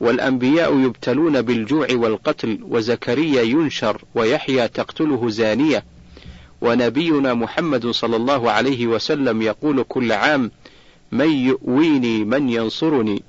والأنبياء 0.00 0.78
يبتلون 0.78 1.42
بالجوع 1.42 1.86
والقتل 1.92 2.58
وزكريا 2.62 3.42
ينشر 3.42 4.04
ويحيى 4.14 4.68
تقتله 4.68 5.28
زانية. 5.28 5.84
ونبينا 6.60 7.34
محمد 7.34 7.86
صلى 7.86 8.16
الله 8.16 8.50
عليه 8.50 8.86
وسلم 8.86 9.42
يقول 9.42 9.84
كل 9.88 10.12
عام 10.12 10.50
من 11.12 11.30
يؤويني 11.30 12.24
من 12.24 12.48
ينصرني. 12.48 13.22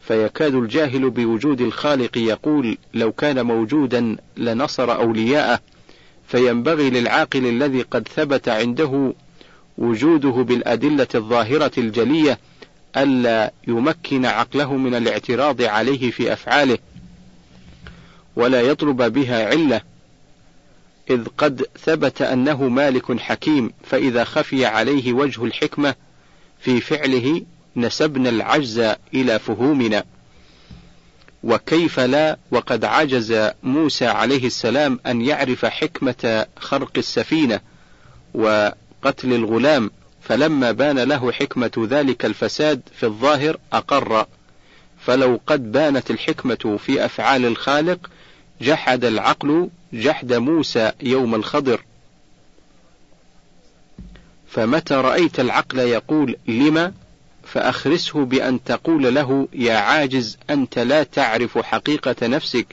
فيكاد 0.00 0.54
الجاهل 0.54 1.10
بوجود 1.10 1.60
الخالق 1.60 2.18
يقول 2.18 2.78
لو 2.94 3.12
كان 3.12 3.46
موجودا 3.46 4.16
لنصر 4.36 4.94
أولياءه. 4.94 5.60
فينبغي 6.26 6.90
للعاقل 6.90 7.46
الذي 7.46 7.82
قد 7.82 8.08
ثبت 8.08 8.48
عنده 8.48 9.12
وجوده 9.80 10.30
بالأدلة 10.30 11.08
الظاهرة 11.14 11.70
الجلية 11.78 12.38
ألا 12.96 13.52
يمكن 13.68 14.26
عقله 14.26 14.76
من 14.76 14.94
الاعتراض 14.94 15.62
عليه 15.62 16.10
في 16.10 16.32
أفعاله 16.32 16.78
ولا 18.36 18.60
يطلب 18.60 19.02
بها 19.02 19.46
علة 19.46 19.80
إذ 21.10 21.24
قد 21.38 21.66
ثبت 21.84 22.22
أنه 22.22 22.68
مالك 22.68 23.20
حكيم 23.20 23.72
فإذا 23.84 24.24
خفي 24.24 24.66
عليه 24.66 25.12
وجه 25.12 25.44
الحكمة 25.44 25.94
في 26.60 26.80
فعله 26.80 27.42
نسبنا 27.76 28.28
العجز 28.28 28.94
إلى 29.14 29.38
فهومنا. 29.38 30.04
وكيف 31.44 32.00
لا 32.00 32.38
وقد 32.50 32.84
عجز 32.84 33.50
موسى 33.62 34.06
عليه 34.06 34.46
السلام 34.46 35.00
أن 35.06 35.22
يعرف 35.22 35.66
حكمة 35.66 36.46
خرق 36.56 36.92
السفينة 36.96 37.60
وقتل 39.04 39.32
الغلام 39.32 39.90
فلما 40.22 40.72
بان 40.72 40.98
له 40.98 41.32
حكمة 41.32 41.86
ذلك 41.90 42.24
الفساد 42.24 42.80
في 42.94 43.06
الظاهر 43.06 43.56
أقر. 43.72 44.26
فلو 45.06 45.40
قد 45.46 45.72
بانت 45.72 46.10
الحكمة 46.10 46.78
في 46.84 47.04
أفعال 47.04 47.44
الخالق 47.44 48.10
جحد 48.60 49.04
العقل 49.04 49.68
جحد 49.92 50.32
موسى 50.32 50.92
يوم 51.02 51.34
الخضر. 51.34 51.84
فمتى 54.48 54.94
رأيت 54.94 55.40
العقل 55.40 55.78
يقول 55.78 56.36
لم؟ 56.48 56.94
فأخرسه 57.44 58.24
بأن 58.24 58.64
تقول 58.64 59.14
له 59.14 59.48
يا 59.52 59.74
عاجز 59.74 60.38
أنت 60.50 60.78
لا 60.78 61.02
تعرف 61.02 61.58
حقيقة 61.58 62.26
نفسك 62.26 62.66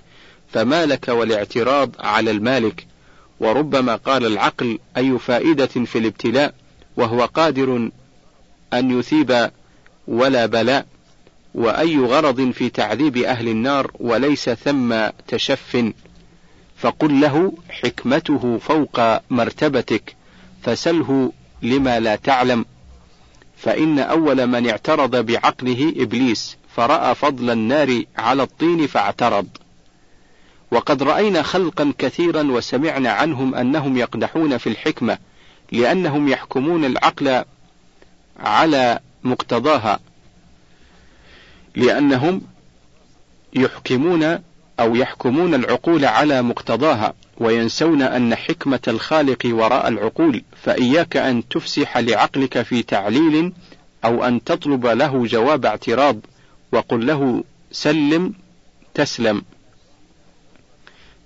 فما 0.54 0.86
لك 0.86 1.08
والاعتراض 1.08 1.92
على 2.00 2.32
المالك. 2.32 2.88
وربما 3.40 3.96
قال 3.96 4.26
العقل 4.26 4.80
أي 4.98 5.20
فائدة 5.20 5.66
في 5.68 5.98
الابتلاء؟ 5.98 6.54
وهو 6.98 7.26
قادر 7.26 7.90
أن 8.74 9.00
يثيب 9.00 9.52
ولا 10.08 10.46
بلاء. 10.46 10.86
وأي 11.56 11.98
غرض 11.98 12.52
في 12.52 12.70
تعذيب 12.70 13.18
أهل 13.18 13.48
النار 13.48 13.92
وليس 14.00 14.50
ثم 14.50 15.08
تشف؟ 15.28 15.94
فقل 16.78 17.22
له 17.22 17.54
حكمته 17.70 18.58
فوق 18.58 19.00
مرتبتك 19.32 20.16
فسله 20.64 21.32
لما 21.62 22.00
لا 22.00 22.16
تعلم. 22.16 22.66
فإن 23.58 24.00
أول 24.00 24.48
من 24.48 24.70
اعترض 24.70 25.26
بعقله 25.26 25.94
إبليس 25.98 26.58
فرأى 26.76 27.16
فضل 27.16 27.50
النار 27.50 28.04
على 28.18 28.44
الطين 28.44 28.88
فاعترض. 28.88 29.48
وقد 30.72 31.04
رأينا 31.04 31.42
خلقا 31.42 31.94
كثيرا 31.98 32.44
وسمعنا 32.44 33.12
عنهم 33.12 33.56
أنهم 33.56 33.98
يقدحون 33.98 34.58
في 34.58 34.68
الحكمة 34.68 35.18
لأنهم 35.72 36.28
يحكمون 36.28 36.86
العقل 36.86 37.44
على 38.40 39.00
مقتضاها 39.24 40.00
لأنهم 41.76 42.42
يحكمون 43.54 44.40
أو 44.80 44.96
يحكمون 44.96 45.54
العقول 45.54 46.06
على 46.06 46.42
مقتضاها 46.42 47.14
وينسون 47.38 48.02
أن 48.02 48.36
حكمة 48.36 48.80
الخالق 48.88 49.46
وراء 49.46 49.88
العقول 49.88 50.44
فإياك 50.64 51.18
أن 51.18 51.48
تفسح 51.48 51.98
لعقلك 51.98 52.62
في 52.62 52.84
تعليل 52.84 53.54
أو 54.06 54.24
أن 54.24 54.44
تطلب 54.44 54.86
له 54.86 55.26
جواب 55.26 55.66
اعتراض 55.66 56.18
وقل 56.72 57.08
له 57.08 57.44
سلم 57.72 58.34
تسلم. 58.94 59.42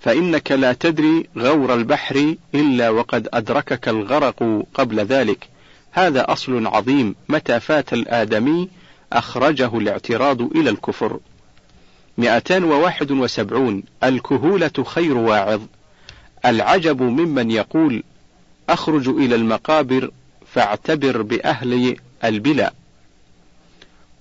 فإنك 0.02 0.52
لا 0.52 0.72
تدري 0.72 1.26
غور 1.38 1.74
البحر 1.74 2.34
إلا 2.54 2.90
وقد 2.90 3.28
أدركك 3.32 3.88
الغرق 3.88 4.66
قبل 4.74 5.00
ذلك. 5.00 5.48
هذا 5.92 6.32
أصل 6.32 6.66
عظيم 6.66 7.14
متى 7.28 7.60
فات 7.60 7.92
الآدمي 7.92 8.68
أخرجه 9.12 9.78
الاعتراض 9.78 10.42
إلى 10.42 10.70
الكفر. 10.70 11.18
271 12.18 13.82
الكهولة 14.04 14.84
خير 14.84 15.16
واعظ. 15.16 15.60
العجب 16.44 17.02
ممن 17.02 17.50
يقول 17.50 18.02
أخرج 18.68 19.08
إلى 19.08 19.34
المقابر 19.34 20.10
فاعتبر 20.46 21.22
بأهل 21.22 21.96
البلا. 22.24 22.72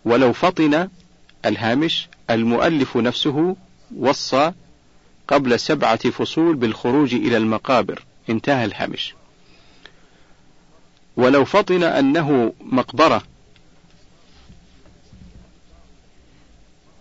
ولو 0.06 0.34
فطن 0.34 0.88
الهامش 1.46 2.10
المؤلف 2.30 2.98
نفسه 2.98 3.56
وصى 3.98 4.52
قبل 5.32 5.60
سبعة 5.60 6.10
فصول 6.10 6.56
بالخروج 6.56 7.14
إلى 7.14 7.38
المقابر. 7.38 8.04
انتهى 8.30 8.66
الهامش. 8.66 9.16
ولو 11.18 11.46
فطن 11.46 11.84
أنه 11.84 12.54
مقبرة 12.62 13.24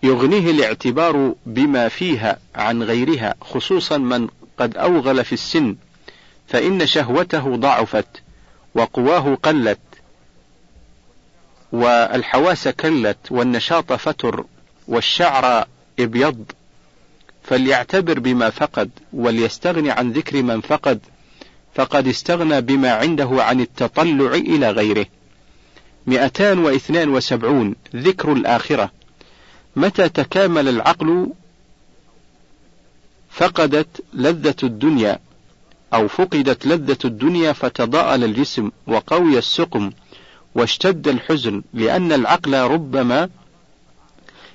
يغنيه 0.02 0.50
الاعتبار 0.50 1.34
بما 1.46 1.88
فيها 1.88 2.38
عن 2.54 2.82
غيرها 2.82 3.34
خصوصا 3.40 3.98
من 3.98 4.28
قد 4.58 4.76
أوغل 4.76 5.24
في 5.24 5.32
السن 5.32 5.76
فإن 6.48 6.86
شهوته 6.86 7.56
ضعفت 7.56 8.22
وقواه 8.74 9.34
قلت 9.34 9.78
والحواس 11.72 12.68
كلت 12.68 13.18
والنشاط 13.30 13.92
فتر 13.92 14.44
والشعر 14.88 15.66
إبيض. 15.98 16.52
فليعتبر 17.42 18.18
بما 18.18 18.50
فقد 18.50 18.90
وليستغني 19.12 19.90
عن 19.90 20.12
ذكر 20.12 20.42
من 20.42 20.60
فقد 20.60 21.00
فقد 21.74 22.08
استغنى 22.08 22.60
بما 22.60 22.92
عنده 22.92 23.28
عن 23.32 23.60
التطلع 23.60 24.34
إلى 24.34 24.70
غيره. 24.70 25.06
272 26.06 27.74
ذكر 27.96 28.32
الآخرة. 28.32 28.90
متى 29.76 30.08
تكامل 30.08 30.68
العقل 30.68 31.32
فقدت 33.30 34.04
لذة 34.14 34.56
الدنيا 34.62 35.18
أو 35.94 36.08
فقدت 36.08 36.66
لذة 36.66 36.98
الدنيا 37.04 37.52
فتضاءل 37.52 38.24
الجسم 38.24 38.70
وقوي 38.86 39.38
السقم 39.38 39.90
واشتد 40.54 41.08
الحزن 41.08 41.62
لأن 41.74 42.12
العقل 42.12 42.54
ربما 42.54 43.28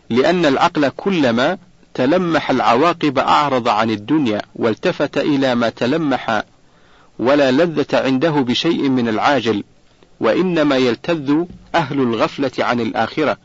لأن 0.09 0.45
العقل 0.45 0.89
كلما 0.89 1.57
تلمح 1.95 2.49
العواقب 2.49 3.19
أعرض 3.19 3.67
عن 3.67 3.91
الدنيا 3.91 4.41
والتفت 4.55 5.17
إلى 5.17 5.55
ما 5.55 5.69
تلمح 5.69 6.43
ولا 7.19 7.51
لذة 7.51 7.85
عنده 7.93 8.29
بشيء 8.29 8.89
من 8.89 9.07
العاجل 9.07 9.63
وإنما 10.19 10.77
يلتذ 10.77 11.43
أهل 11.75 11.99
الغفلة 12.01 12.51
عن 12.59 12.81
الآخرة 12.81 13.37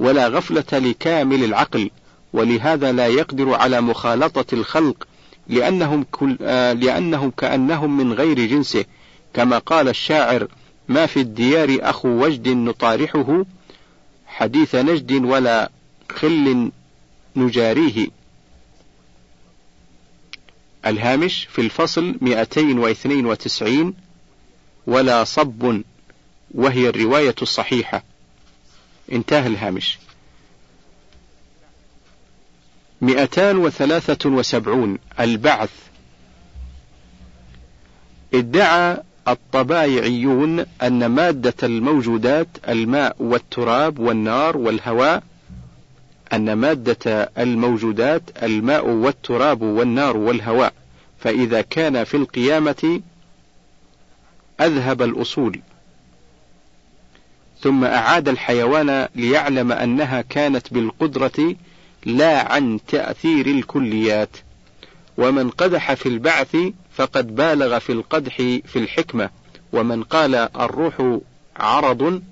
ولا 0.00 0.28
غفلة 0.28 0.78
لكامل 0.78 1.44
العقل 1.44 1.90
ولهذا 2.32 2.92
لا 2.92 3.06
يقدر 3.06 3.54
على 3.54 3.80
مخالطة 3.80 4.54
الخلق 4.54 5.06
لأنهم, 5.48 6.06
كل 6.10 6.36
آه 6.42 6.72
لأنهم 6.72 7.30
كأنهم 7.30 7.96
من 7.96 8.12
غير 8.12 8.46
جنسه 8.46 8.84
كما 9.34 9.58
قال 9.58 9.88
الشاعر 9.88 10.46
ما 10.88 11.06
في 11.06 11.20
الديار 11.20 11.78
أخو 11.82 12.08
وجد 12.08 12.48
نطارحه 12.48 13.44
حديث 14.26 14.74
نجد 14.74 15.24
ولا 15.24 15.70
خل 16.10 16.70
نجاريه. 17.36 18.08
الهامش 20.86 21.44
في 21.44 21.60
الفصل 21.60 22.14
292 22.20 23.94
ولا 24.86 25.24
صب 25.24 25.82
وهي 26.54 26.88
الرواية 26.88 27.34
الصحيحة. 27.42 28.02
انتهى 29.12 29.46
الهامش. 29.46 29.98
273 33.00 34.98
البعث. 35.20 35.70
ادعى 38.34 39.02
الطبايعيون 39.28 40.66
أن 40.82 41.06
مادة 41.06 41.54
الموجودات 41.62 42.48
الماء 42.68 43.16
والتراب 43.18 43.98
والنار 43.98 44.56
والهواء 44.56 45.22
أن 46.34 46.52
مادة 46.52 47.30
الموجودات 47.38 48.22
الماء 48.42 48.88
والتراب 48.88 49.62
والنار 49.62 50.16
والهواء 50.16 50.72
فإذا 51.18 51.60
كان 51.60 52.04
في 52.04 52.16
القيامة 52.16 53.00
أذهب 54.60 55.02
الأصول. 55.02 55.60
ثم 57.60 57.84
أعاد 57.84 58.28
الحيوان 58.28 59.08
ليعلم 59.14 59.72
أنها 59.72 60.20
كانت 60.20 60.74
بالقدرة 60.74 61.54
لا 62.04 62.52
عن 62.52 62.78
تأثير 62.88 63.46
الكليات. 63.46 64.36
ومن 65.16 65.50
قدح 65.50 65.94
في 65.94 66.08
البعث 66.08 66.56
فقد 66.94 67.34
بالغ 67.34 67.78
في 67.78 67.92
القدح 67.92 68.36
في 68.36 68.76
الحكمة. 68.76 69.30
ومن 69.72 70.02
قال 70.02 70.34
الروح 70.34 71.18
عرض 71.56 72.22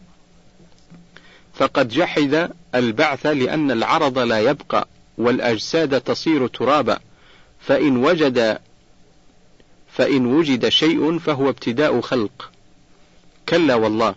فقد 1.63 1.89
جحد 1.89 2.51
البعث 2.75 3.27
لأن 3.27 3.71
العرض 3.71 4.19
لا 4.19 4.41
يبقى 4.41 4.89
والأجساد 5.19 6.01
تصير 6.01 6.47
ترابا. 6.47 6.99
فإن 7.61 7.97
وجد 7.97 8.59
فإن 9.93 10.27
وجد 10.27 10.69
شيء 10.69 11.19
فهو 11.19 11.49
ابتداء 11.49 12.01
خلق. 12.01 12.51
كلا 13.49 13.75
والله. 13.75 14.15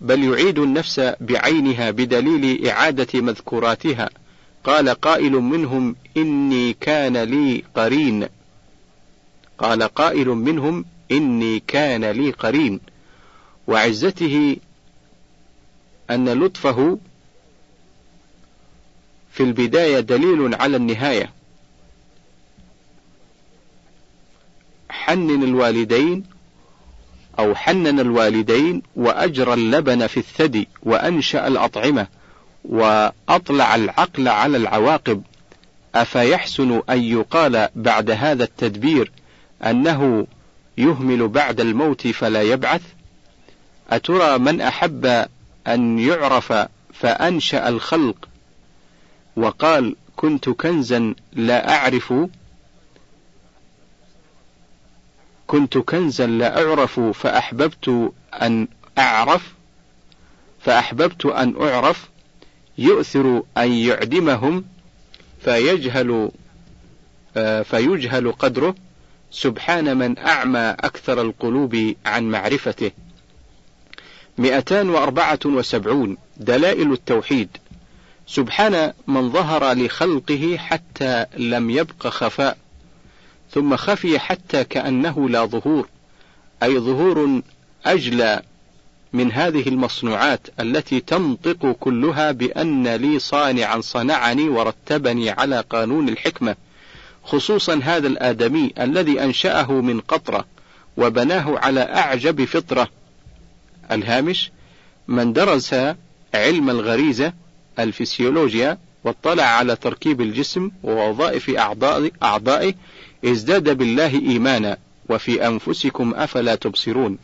بل 0.00 0.24
يعيد 0.24 0.58
النفس 0.58 1.00
بعينها 1.20 1.90
بدليل 1.90 2.66
إعادة 2.66 3.20
مذكوراتها. 3.20 4.10
قال 4.64 4.88
قائل 4.88 5.32
منهم 5.32 5.96
إني 6.16 6.72
كان 6.72 7.16
لي 7.16 7.64
قرين. 7.74 8.28
قال 9.58 9.82
قائل 9.82 10.28
منهم 10.28 10.84
إني 11.12 11.62
كان 11.66 12.04
لي 12.04 12.30
قرين. 12.30 12.80
وعزته 13.66 14.56
أن 16.10 16.28
لطفه 16.28 16.98
في 19.32 19.42
البداية 19.42 20.00
دليل 20.00 20.54
على 20.54 20.76
النهاية. 20.76 21.30
حنن 24.90 25.42
الوالدين 25.42 26.24
أو 27.38 27.54
حنن 27.54 28.00
الوالدين 28.00 28.82
وأجرى 28.96 29.54
اللبن 29.54 30.06
في 30.06 30.16
الثدي 30.16 30.68
وأنشأ 30.82 31.46
الأطعمة 31.46 32.06
وأطلع 32.64 33.74
العقل 33.74 34.28
على 34.28 34.56
العواقب. 34.56 35.22
أفيحسن 35.94 36.82
أن 36.90 37.02
يقال 37.02 37.68
بعد 37.76 38.10
هذا 38.10 38.44
التدبير 38.44 39.12
أنه 39.62 40.26
يهمل 40.78 41.28
بعد 41.28 41.60
الموت 41.60 42.06
فلا 42.06 42.42
يبعث؟ 42.42 42.82
أترى 43.90 44.38
من 44.38 44.60
أحب 44.60 45.26
أن 45.74 45.98
يعرف 45.98 46.52
فأنشأ 46.92 47.68
الخلق 47.68 48.28
وقال 49.36 49.96
كنت 50.16 50.48
كنزا 50.48 51.14
لا 51.32 51.76
أعرف 51.76 52.14
كنت 55.46 55.78
كنزا 55.78 56.26
لا 56.26 56.64
أعرف 56.64 57.00
فأحببت 57.00 58.12
أن 58.42 58.68
أعرف 58.98 59.54
فأحببت 60.60 61.26
أن 61.26 61.54
أعرف 61.60 62.08
يؤثر 62.78 63.42
أن 63.58 63.72
يعدمهم 63.72 64.64
فيجهل 65.40 66.30
آه، 67.36 67.62
فيجهل 67.62 68.32
قدره 68.32 68.74
سبحان 69.30 69.96
من 69.96 70.18
أعمى 70.18 70.74
أكثر 70.80 71.22
القلوب 71.22 71.94
عن 72.06 72.30
معرفته. 72.30 72.90
274 74.40 76.16
دلائل 76.36 76.92
التوحيد. 76.92 77.48
سبحان 78.26 78.92
من 79.06 79.30
ظهر 79.30 79.72
لخلقه 79.72 80.56
حتى 80.58 81.26
لم 81.36 81.70
يبق 81.70 82.06
خفاء 82.06 82.56
ثم 83.50 83.76
خفي 83.76 84.18
حتى 84.18 84.64
كأنه 84.64 85.28
لا 85.28 85.44
ظهور 85.44 85.88
أي 86.62 86.78
ظهور 86.78 87.42
أجلى 87.86 88.42
من 89.12 89.32
هذه 89.32 89.68
المصنوعات 89.68 90.40
التي 90.60 91.00
تنطق 91.00 91.76
كلها 91.80 92.32
بأن 92.32 92.88
لي 92.88 93.18
صانعا 93.18 93.80
صنعني 93.80 94.48
ورتبني 94.48 95.30
على 95.30 95.64
قانون 95.70 96.08
الحكمة 96.08 96.56
خصوصا 97.24 97.80
هذا 97.82 98.06
الآدمي 98.06 98.72
الذي 98.80 99.22
أنشأه 99.24 99.72
من 99.72 100.00
قطرة 100.00 100.44
وبناه 100.96 101.58
على 101.58 101.80
أعجب 101.80 102.44
فطرة. 102.44 102.88
الهامش 103.92 104.50
من 105.08 105.32
درس 105.32 105.74
علم 106.34 106.70
الغريزة 106.70 107.32
الفسيولوجيا 107.78 108.78
واطلع 109.04 109.42
على 109.42 109.76
تركيب 109.76 110.20
الجسم 110.20 110.70
ووظائف 110.82 111.50
أعضائه 112.22 112.74
ازداد 113.24 113.76
بالله 113.76 114.14
إيمانا 114.14 114.76
وفي 115.08 115.46
أنفسكم 115.46 116.14
أفلا 116.14 116.54
تبصرون. 116.54 117.18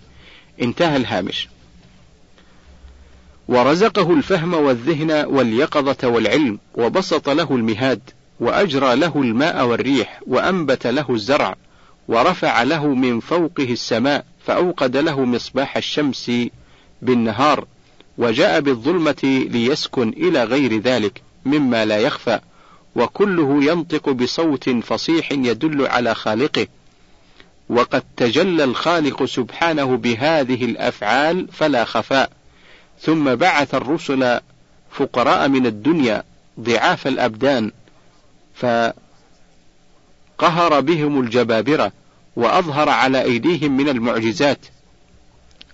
انتهى 0.62 0.96
الهامش. 0.96 1.48
ورزقه 3.48 4.12
الفهم 4.12 4.55
والذهن 4.55 5.11
واليقظة 5.11 6.09
والعلم 6.09 6.59
وبسط 6.74 7.29
له 7.29 7.57
المهاد 7.57 8.00
وأجرى 8.40 8.96
له 8.96 9.22
الماء 9.22 9.66
والريح 9.66 10.20
وأنبت 10.26 10.87
له 10.87 11.07
الزرع 11.11 11.57
ورفع 12.09 12.62
له 12.62 12.87
من 12.87 13.20
فوقه 13.20 13.72
السماء 13.72 14.24
فأوقد 14.46 14.96
له 14.96 15.24
مصباح 15.24 15.76
الشمس 15.76 16.30
بالنهار 17.02 17.66
وجاء 18.18 18.61
بالظلمة 18.61 19.46
ليسكن 19.50 20.09
إلى 20.09 20.44
غير 20.44 20.80
ذلك 20.80 21.22
مما 21.44 21.85
لا 21.85 21.98
يخفى 21.98 22.40
وكله 22.96 23.64
ينطق 23.64 24.11
بصوت 24.11 24.70
فصيح 24.70 25.32
يدل 25.32 25.87
على 25.87 26.14
خالقه. 26.14 26.66
وقد 27.68 28.02
تجلى 28.16 28.64
الخالق 28.64 29.24
سبحانه 29.24 29.96
بهذه 29.96 30.64
الأفعال 30.64 31.48
فلا 31.52 31.85
خفاء. 31.85 32.30
ثم 33.00 33.35
بعث 33.35 33.74
الرسل 33.74 34.40
فقراء 34.90 35.48
من 35.48 35.66
الدنيا 35.66 36.22
ضعاف 36.61 37.06
الأبدان 37.06 37.72
فقهر 38.54 38.94
بهم 40.80 41.20
الجبابرة. 41.20 41.92
وأظهر 42.37 42.88
على 42.88 43.22
أيديهم 43.22 43.77
من 43.77 43.88
المعجزات 43.88 44.59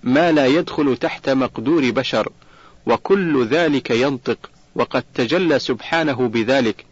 ما 0.03 0.31
لا 0.31 0.45
يدخل 0.45 0.97
تحت 0.97 1.29
مقدور 1.29 1.91
بشر 1.91 2.29
وكل 2.85 3.45
ذلك 3.45 3.89
ينطق 3.89 4.49
وقد 4.75 5.03
تجلى 5.15 5.59
سبحانه 5.59 6.27
بذلك. 6.27 6.85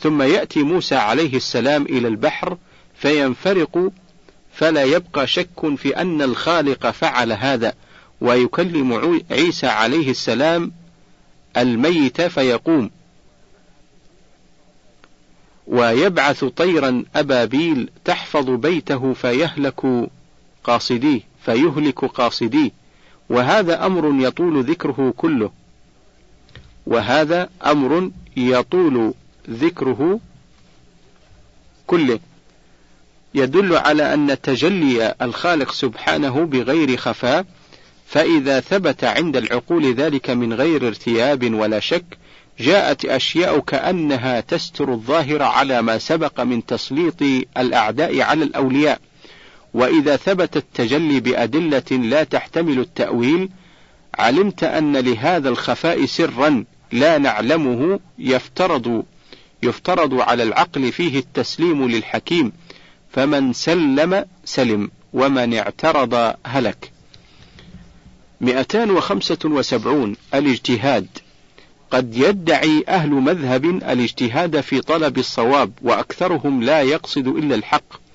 ثم 0.00 0.22
يأتي 0.22 0.62
موسى 0.62 0.94
عليه 0.94 1.36
السلام 1.36 1.82
إلى 1.82 2.08
البحر 2.08 2.56
فينفرق 2.94 3.90
فلا 4.52 4.84
يبقى 4.84 5.26
شك 5.26 5.74
في 5.76 5.96
أن 5.96 6.22
الخالق 6.22 6.90
فعل 6.90 7.32
هذا. 7.32 7.74
ويكلم 8.20 9.20
عيسى 9.30 9.66
عليه 9.66 10.10
السلام 10.10 10.72
الميت 11.56 12.22
فيقوم. 12.22 12.90
ويبعث 15.66 16.44
طيرا 16.44 17.04
أبابيل 17.16 17.90
تحفظ 18.04 18.50
بيته 18.50 19.12
فيهلك 19.12 20.08
قاصديه 20.64 21.20
فيهلك 21.44 22.04
قاصديه 22.04 22.70
وهذا 23.30 23.86
أمر 23.86 24.26
يطول 24.26 24.64
ذكره 24.64 25.14
كله. 25.16 25.50
وهذا 26.86 27.48
أمر 27.66 28.10
يطول 28.36 29.14
ذكره 29.50 30.20
كله. 31.86 32.20
يدل 33.34 33.76
على 33.76 34.14
أن 34.14 34.40
تجلي 34.42 35.14
الخالق 35.22 35.72
سبحانه 35.72 36.44
بغير 36.44 36.96
خفاء 36.96 37.46
فإذا 38.06 38.60
ثبت 38.60 39.04
عند 39.04 39.36
العقول 39.36 39.94
ذلك 39.94 40.30
من 40.30 40.52
غير 40.52 40.86
ارتياب 40.86 41.54
ولا 41.54 41.80
شك 41.80 42.18
جاءت 42.60 43.04
أشياء 43.04 43.58
كأنها 43.58 44.40
تستر 44.40 44.92
الظاهر 44.92 45.42
على 45.42 45.82
ما 45.82 45.98
سبق 45.98 46.40
من 46.40 46.66
تسليط 46.66 47.22
الأعداء 47.56 48.20
على 48.20 48.44
الأولياء. 48.44 49.00
وإذا 49.74 50.16
ثبت 50.16 50.56
التجلي 50.56 51.20
بأدلة 51.20 51.90
لا 51.90 52.24
تحتمل 52.24 52.78
التأويل 52.78 53.48
علمت 54.18 54.64
أن 54.64 54.96
لهذا 54.96 55.48
الخفاء 55.48 56.06
سرا 56.06 56.64
لا 56.92 57.18
نعلمه 57.18 58.00
يفترض 58.18 59.04
يفترض 59.62 60.20
على 60.20 60.42
العقل 60.42 60.92
فيه 60.92 61.18
التسليم 61.18 61.88
للحكيم 61.88 62.52
فمن 63.12 63.52
سلم 63.52 64.24
سلم 64.44 64.90
ومن 65.12 65.54
اعترض 65.54 66.34
هلك. 66.46 66.92
275 68.40 70.16
الاجتهاد. 70.34 71.06
قد 71.90 72.16
يدعي 72.16 72.84
أهل 72.88 73.10
مذهب 73.10 73.64
الاجتهاد 73.64 74.60
في 74.60 74.80
طلب 74.80 75.18
الصواب 75.18 75.72
وأكثرهم 75.82 76.62
لا 76.62 76.82
يقصد 76.82 77.26
إلا 77.26 77.54
الحق 77.54 78.06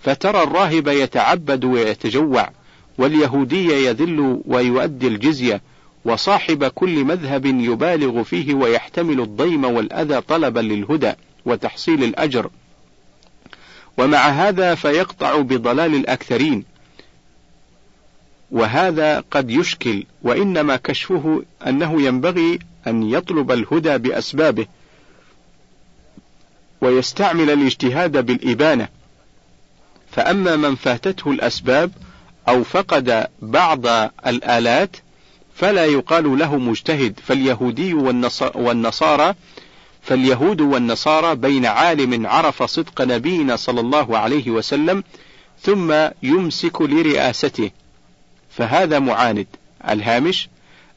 فترى 0.00 0.42
الراهب 0.42 0.88
يتعبد 0.88 1.64
ويتجوع 1.64 2.50
واليهودي 2.98 3.86
يذل 3.86 4.42
ويؤدي 4.46 5.08
الجزية 5.08 5.60
وصاحب 6.04 6.64
كل 6.64 7.04
مذهب 7.04 7.46
يبالغ 7.46 8.22
فيه 8.22 8.54
ويحتمل 8.54 9.20
الضيم 9.20 9.64
والأذى 9.64 10.20
طلبا 10.20 10.60
للهدى 10.60 11.12
وتحصيل 11.46 12.04
الأجر. 12.04 12.50
ومع 13.98 14.28
هذا 14.28 14.74
فيقطع 14.74 15.36
بضلال 15.36 15.94
الأكثرين. 15.94 16.64
وهذا 18.50 19.24
قد 19.30 19.50
يشكل 19.50 20.04
وإنما 20.22 20.76
كشفه 20.76 21.42
أنه 21.66 22.02
ينبغي 22.02 22.58
أن 22.86 23.02
يطلب 23.02 23.52
الهدى 23.52 23.98
بأسبابه 23.98 24.66
ويستعمل 26.80 27.50
الاجتهاد 27.50 28.26
بالإبانة. 28.26 28.88
فأما 30.10 30.56
من 30.56 30.74
فاتته 30.74 31.30
الأسباب 31.30 31.90
أو 32.48 32.64
فقد 32.64 33.26
بعض 33.42 33.86
الآلات 34.26 34.96
فلا 35.54 35.84
يقال 35.84 36.38
له 36.38 36.56
مجتهد. 36.56 37.20
فاليهودي 37.26 37.94
والنصارى 38.54 39.34
فاليهود 40.02 40.60
والنصارى 40.60 41.34
بين 41.34 41.66
عالم 41.66 42.26
عرف 42.26 42.62
صدق 42.62 43.02
نبينا 43.02 43.56
صلى 43.56 43.80
الله 43.80 44.18
عليه 44.18 44.50
وسلم 44.50 45.04
ثم 45.60 45.94
يمسك 46.22 46.80
لرئاسته. 46.80 47.70
فهذا 48.50 48.98
معاند. 48.98 49.46
الهامش 49.88 50.48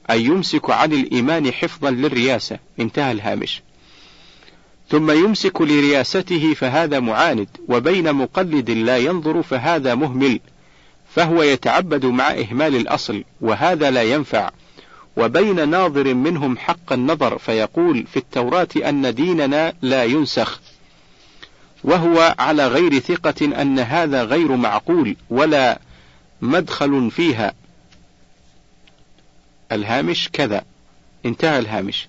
أي 0.10 0.24
يمسك 0.24 0.70
عن 0.70 0.94
الإيمان 0.94 1.52
حفظا 1.52 1.92
للرياسة. 1.92 2.60
انتهى 2.80 3.12
الهامش. 3.12 3.62
ثم 4.90 5.12
يمسك 5.12 5.62
لرياسته 5.62 6.54
فهذا 6.54 7.00
معاند 7.00 7.48
وبين 7.68 8.14
مقلد 8.14 8.72
لا 8.72 8.98
ينظر 8.98 9.42
فهذا 9.42 9.96
مهمل 9.96 10.40
فهو 11.16 11.44
يتعبد 11.44 12.06
مع 12.06 12.32
إهمال 12.32 12.76
الأصل 12.76 13.24
وهذا 13.42 13.92
لا 13.92 14.04
ينفع. 14.04 14.50
وبين 15.18 15.70
ناظر 15.70 16.14
منهم 16.14 16.58
حق 16.58 16.94
النظر 16.94 17.38
فيقول 17.38 18.06
في 18.14 18.18
التوراة 18.18 18.68
أن 18.90 19.16
ديننا 19.16 19.74
لا 19.82 20.04
ينسخ 20.04 20.60
وهو 21.84 22.36
على 22.40 22.68
غير 22.68 23.00
ثقة 23.00 23.62
أن 23.62 23.80
هذا 23.80 24.24
غير 24.24 24.56
معقول 24.56 25.16
ولا 25.30 25.80
مدخل 26.42 27.12
فيها. 27.12 27.54
الهامش 29.76 30.30
كذا. 30.34 30.66
انتهى 31.26 31.60
الهامش. 31.60 32.08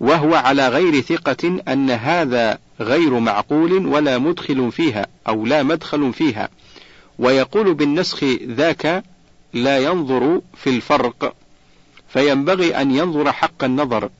وهو 0.00 0.34
على 0.34 0.68
غير 0.68 1.00
ثقة 1.00 1.62
أن 1.68 1.90
هذا 1.90 2.58
غير 2.80 3.18
معقول 3.18 3.86
ولا 3.86 4.18
مدخل 4.18 4.72
فيها 4.72 5.06
أو 5.28 5.46
لا 5.46 5.62
مدخل 5.62 6.12
فيها. 6.12 6.48
ويقول 7.18 7.74
بالنسخ 7.74 8.24
ذاك 8.46 9.04
لا 9.52 9.78
ينظر 9.78 10.40
في 10.56 10.70
الفرق 10.70 11.34
فينبغي 12.08 12.76
أن 12.76 12.90
ينظر 12.90 13.32
حق 13.32 13.64
النظر. 13.64 14.10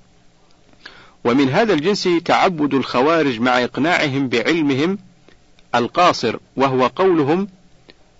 ومن 1.24 1.48
هذا 1.48 1.74
الجنس 1.74 2.08
تعبد 2.24 2.74
الخوارج 2.74 3.40
مع 3.40 3.64
إقناعهم 3.64 4.28
بعلمهم 4.28 4.98
القاصر 5.74 6.36
وهو 6.56 6.86
قولهم 6.86 7.48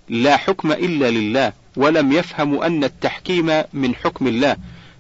لا 0.09 0.37
حكم 0.37 0.73
إلا 0.73 1.11
لله. 1.11 1.53
ولم 1.77 2.13
يفهموا 2.13 2.67
أن 2.67 2.85
التحكيم 2.85 3.63
من 3.73 3.95
حكم 3.95 4.27
الله 4.27 4.57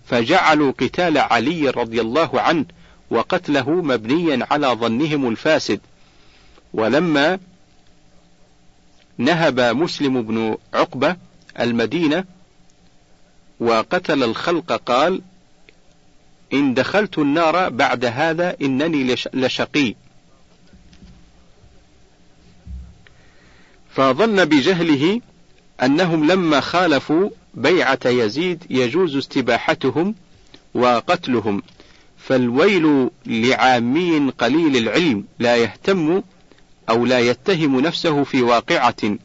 فجعلوا 0.06 0.72
قتال 0.72 1.18
علي 1.18 1.70
رضي 1.70 2.00
الله 2.00 2.40
عنه 2.40 2.64
وقتله 3.10 3.70
مبنيا 3.70 4.46
على 4.50 4.66
ظنهم 4.66 5.28
الفاسد. 5.28 5.80
ولما 6.72 7.38
نهب 9.18 9.60
مسلم 9.60 10.22
بن 10.22 10.56
عقبة 10.74 11.16
المدينة 11.60 12.24
وقتل 13.60 14.22
الخلق 14.22 14.72
قال 14.72 15.22
إن 16.52 16.74
دخلت 16.74 17.18
النار 17.18 17.68
بعد 17.68 18.04
هذا 18.04 18.56
إنني 18.62 19.16
لشقي. 19.34 19.94
فظن 23.94 24.44
بجهله 24.44 25.20
أنهم 25.82 26.24
لما 26.24 26.60
خالفوا 26.60 27.30
بيعة 27.54 27.98
يزيد 28.06 28.64
يجوز 28.70 29.16
استباحتهم 29.16 30.14
وقتلهم 30.74 31.62
فالويل 32.18 33.10
لعامي 33.26 34.32
قليل 34.38 34.76
العلم 34.76 35.24
لا 35.38 35.56
يهتم 35.56 36.22
أو 36.88 37.06
لا 37.06 37.18
يتهم 37.18 37.80
نفسه 37.80 38.24
في 38.24 38.42
واقعة 38.42 39.16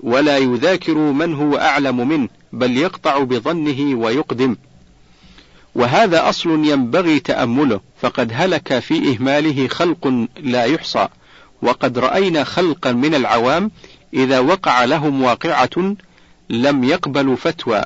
ولا 0.00 0.38
يذاكر 0.38 0.94
من 0.94 1.34
هو 1.34 1.56
أعلم 1.56 2.08
منه 2.08 2.28
بل 2.52 2.76
يقطع 2.76 3.18
بظنه 3.18 3.98
ويقدم. 3.98 4.56
وهذا 5.74 6.28
أصل 6.28 6.50
ينبغي 6.50 7.20
تأمله 7.20 7.80
فقد 8.00 8.30
هلك 8.34 8.78
في 8.78 9.08
إهماله 9.08 9.68
خلق 9.68 10.26
لا 10.40 10.64
يحصى 10.64 11.08
وقد 11.62 11.98
رأينا 11.98 12.44
خلقا 12.44 12.92
من 12.92 13.14
العوام 13.14 13.70
إذا 14.14 14.38
وقع 14.38 14.84
لهم 14.84 15.22
واقعة 15.22 15.96
لم 16.50 16.84
يقبلوا 16.84 17.36
فتوى. 17.36 17.82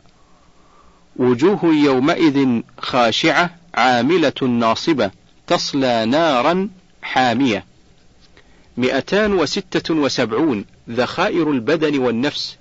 وجوه 1.17 1.65
يومئذ 1.65 2.61
خاشعة 2.79 3.57
عاملة 3.75 4.43
ناصبة 4.43 5.11
تصلى 5.47 6.07
نارا 6.07 6.69
حامية. 7.03 7.65
مئتان 8.77 9.33
وستة 9.33 9.95
وسبعون 9.95 10.65
ذخائر 10.91 11.51
البدن 11.51 11.99
والنفس. 11.99 12.57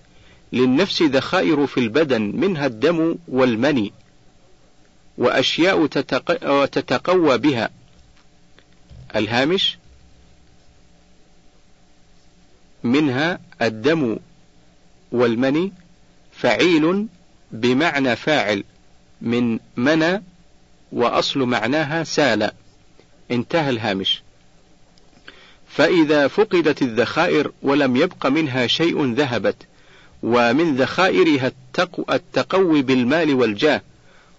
للنفس 0.54 1.02
ذخائر 1.02 1.68
في 1.68 1.80
البدن 1.80 2.22
منها 2.22 2.66
الدم 2.66 3.16
والمني. 3.28 3.94
وأشياء 5.18 5.86
تتقوى 6.66 7.38
بها. 7.38 7.70
الهامش 9.16 9.77
منها 12.88 13.40
الدم 13.62 14.18
والمني 15.12 15.74
فعيل 16.32 17.08
بمعنى 17.52 18.16
فاعل 18.16 18.64
من 19.22 19.60
منى 19.78 20.24
وأصل 20.92 21.40
معناها 21.40 22.04
سال. 22.04 22.52
انتهى 23.32 23.70
الهامش. 23.70 24.22
فإذا 25.70 26.28
فقدت 26.28 26.82
الذخائر 26.82 27.52
ولم 27.62 27.96
يبق 27.96 28.28
منها 28.28 28.68
شيء 28.68 29.14
ذهبت 29.14 29.56
ومن 30.24 30.76
ذخائرها 30.76 31.52
التقوي 32.10 32.82
بالمال 32.82 33.34
والجاه 33.34 33.82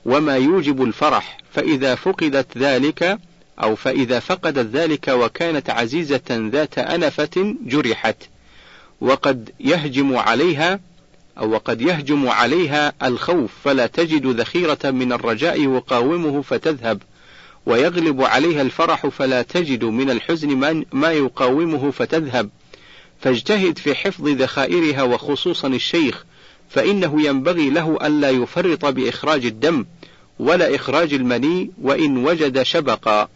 وما 0.05 0.37
يوجب 0.37 0.83
الفرح 0.83 1.39
فإذا 1.53 1.95
فقدت 1.95 2.59
ذلك 2.59 3.19
أو 3.63 3.77
فإذا 3.77 4.21
فقدت 4.21 4.77
ذلك 4.77 5.09
وكانت 5.09 5.71
عزيزة 5.71 6.21
ذات 6.31 6.79
أنفة 6.79 7.55
جرحت. 7.67 8.17
وقد 9.01 9.51
يهجم 9.61 10.17
عليها 10.17 10.81
أو 11.39 11.51
وقد 11.51 11.81
يهجم 11.81 12.29
عليها 12.29 12.93
الخوف 13.03 13.51
فلا 13.65 13.87
تجد 13.87 14.27
ذخيرة 14.27 14.79
من 14.85 15.13
الرجاء 15.13 15.63
يقاومه 15.63 16.43
فتذهب. 16.43 17.03
ويغلب 17.67 18.23
عليها 18.23 18.63
الفرح 18.63 19.07
فلا 19.07 19.43
تجد 19.43 19.85
من 19.85 20.11
الحزن 20.11 20.85
ما 20.93 21.13
يقاومه 21.13 21.91
فتذهب. 21.91 22.51
فاجتهد 23.21 23.79
في 23.79 23.95
حفظ 23.95 24.29
ذخائرها 24.29 25.03
وخصوصا 25.03 25.69
الشيخ 25.69 26.25
فإنه 26.71 27.27
ينبغي 27.27 27.71
له 27.71 27.99
ألا 28.07 28.31
يفرط 28.31 28.85
بإخراج 28.85 29.47
الدم 29.47 29.87
ولا 30.39 30.75
إخراج 30.75 31.15
المني 31.15 31.71
وإن 31.83 32.17
وجد 32.17 32.63
شبقا. 32.63 33.29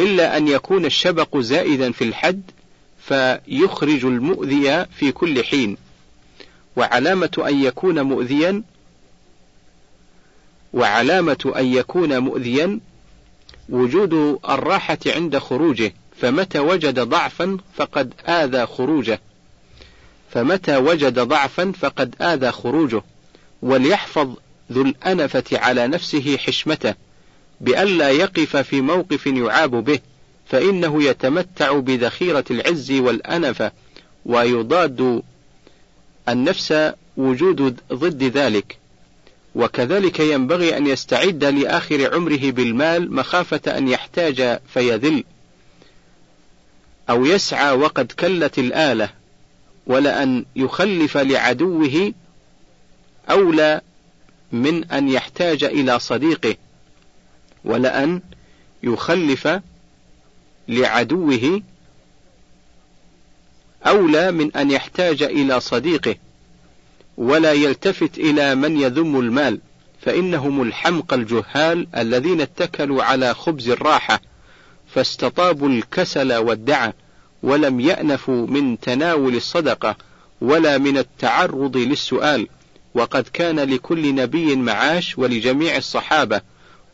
إلا 0.00 0.36
أن 0.36 0.48
يكون 0.48 0.84
الشبق 0.84 1.38
زائدا 1.38 1.92
في 1.92 2.04
الحد 2.04 2.42
فيخرج 3.10 4.04
المؤذي 4.04 4.86
في 4.98 5.12
كل 5.12 5.44
حين. 5.44 5.76
وعلامة 6.76 7.44
أن 7.48 7.64
يكون 7.64 8.00
مؤذيا 8.00 8.62
وعلامة 10.72 11.52
أن 11.56 11.66
يكون 11.66 12.18
مؤذيا 12.18 12.80
وجود 13.68 14.38
الراحة 14.48 14.98
عند 15.06 15.38
خروجه. 15.38 15.94
فمتى 16.20 16.58
وجد 16.58 17.00
ضعفا 17.00 17.58
فقد 17.76 18.14
آذى 18.28 18.66
خروجه. 18.66 19.20
فمتى 20.30 20.76
وجد 20.76 21.18
ضعفا 21.18 21.72
فقد 21.80 22.14
آذى 22.20 22.52
خروجه. 22.52 23.02
وليحفظ 23.62 24.34
ذو 24.72 24.82
الأنفة 24.82 25.44
على 25.52 25.86
نفسه 25.86 26.36
حشمته 26.36 26.94
بألا 27.60 28.10
يقف 28.10 28.56
في 28.56 28.80
موقف 28.80 29.26
يعاب 29.26 29.84
به. 29.84 30.00
فإنه 30.50 31.02
يتمتع 31.02 31.78
بذخيرة 31.78 32.44
العز 32.50 32.92
والأنفة 32.92 33.72
ويضاد 34.26 35.22
النفس 36.28 36.74
وجود 37.16 37.80
ضد 37.92 38.22
ذلك. 38.22 38.76
وكذلك 39.54 40.20
ينبغي 40.20 40.76
أن 40.76 40.86
يستعد 40.86 41.44
لآخر 41.44 42.14
عمره 42.14 42.50
بالمال 42.50 43.14
مخافة 43.14 43.78
أن 43.78 43.88
يحتاج 43.88 44.58
فيذل 44.68 45.24
أو 47.10 47.24
يسعى 47.24 47.72
وقد 47.72 48.12
كلت 48.12 48.58
الآلة 48.58 49.10
ولأن 49.86 50.44
يخلف 50.56 51.16
لعدوه 51.16 52.12
أولى 53.30 53.80
من 54.52 54.84
أن 54.84 55.08
يحتاج 55.08 55.64
إلى 55.64 55.98
صديقه 55.98 56.56
ولأن 57.64 58.20
يخلف 58.82 59.48
لعدوه 60.70 61.62
أولى 63.86 64.32
من 64.32 64.56
أن 64.56 64.70
يحتاج 64.70 65.22
إلى 65.22 65.60
صديقه 65.60 66.16
ولا 67.16 67.52
يلتفت 67.52 68.18
إلى 68.18 68.54
من 68.54 68.80
يذم 68.80 69.20
المال 69.20 69.60
فإنهم 70.00 70.62
الحمقى 70.62 71.16
الجهال 71.16 71.86
الذين 71.96 72.40
اتكلوا 72.40 73.02
على 73.02 73.34
خبز 73.34 73.68
الراحة 73.68 74.20
فاستطابوا 74.94 75.68
الكسل 75.68 76.32
والدعة 76.34 76.94
ولم 77.42 77.80
يأنفوا 77.80 78.46
من 78.46 78.80
تناول 78.80 79.36
الصدقة 79.36 79.96
ولا 80.40 80.78
من 80.78 80.98
التعرض 80.98 81.76
للسؤال 81.76 82.48
وقد 82.94 83.28
كان 83.32 83.60
لكل 83.60 84.14
نبي 84.14 84.56
معاش 84.56 85.18
ولجميع 85.18 85.76
الصحابة 85.76 86.40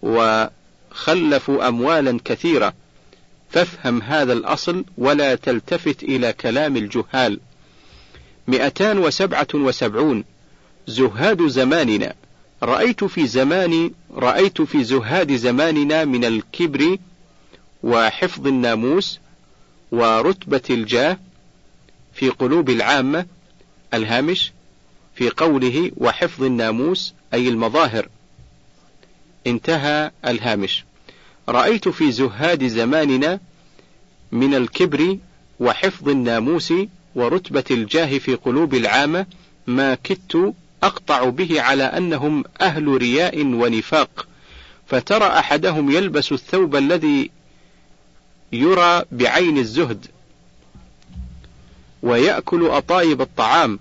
وخلفوا 0.03 1.69
أموالا 1.69 2.19
كثيرة. 2.25 2.75
فافهم 3.51 4.03
هذا 4.03 4.33
الأصل 4.33 4.85
ولا 4.99 5.35
تلتفت 5.35 6.03
إلى 6.03 6.33
كلام 6.33 6.77
الجهال. 6.77 7.41
مئتان 8.49 8.99
وسبعة 8.99 9.49
وسبعون 9.55 10.25
زهاد 10.87 11.47
زماننا. 11.47 12.15
رأيت 12.63 13.05
في 13.05 13.27
زمان 13.27 13.91
رأيت 14.15 14.63
في 14.63 14.85
زهاد 14.85 15.37
زماننا 15.37 16.05
من 16.05 16.25
الكبر 16.25 16.99
وحفظ 17.83 18.47
الناموس 18.47 19.19
ورتبة 19.93 20.63
الجاه 20.71 21.19
في 22.15 22.29
قلوب 22.29 22.71
العامة 22.71 23.27
الهامش 23.95 24.53
في 25.15 25.31
قوله 25.31 25.93
وحفظ 25.97 26.43
الناموس 26.43 27.15
أي 27.35 27.49
المظاهر. 27.49 28.09
انتهى 29.47 30.11
الهامش. 30.27 30.85
رأيت 31.49 31.89
في 31.89 32.13
زهاد 32.13 32.67
زماننا 32.67 33.41
من 34.33 34.55
الكبر 34.55 35.19
وحفظ 35.61 36.09
الناموس 36.09 36.73
ورتبة 37.15 37.65
الجاه 37.71 38.19
في 38.19 38.35
قلوب 38.35 38.75
العامة 38.75 39.27
ما 39.67 39.95
كدت 39.95 40.55
أقطع 40.83 41.25
به 41.29 41.63
على 41.63 41.85
أنهم 41.85 42.45
أهل 42.61 42.89
رياء 42.89 43.45
ونفاق. 43.45 44.27
فترى 44.87 45.25
أحدهم 45.25 45.91
يلبس 45.91 46.33
الثوب 46.33 46.77
الذي 46.77 47.31
يرى 48.53 49.03
بعين 49.13 49.59
الزهد 49.59 50.07
ويأكل 52.03 52.67
أطايب 52.67 53.21
الطعام. 53.21 53.79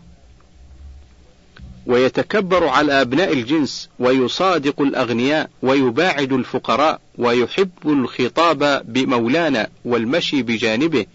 ويتكبر 1.86 2.68
على 2.68 3.02
أبناء 3.02 3.34
الجنس 3.34 3.90
ويصادق 4.00 4.82
الأغنياء 4.82 5.50
ويباعد 5.62 6.34
الفقراء 6.34 7.02
ويحب 7.18 7.70
الخطاب 7.86 8.82
بمولانا 8.94 9.68
والمشي 9.86 10.42
بجانبه 10.42 11.06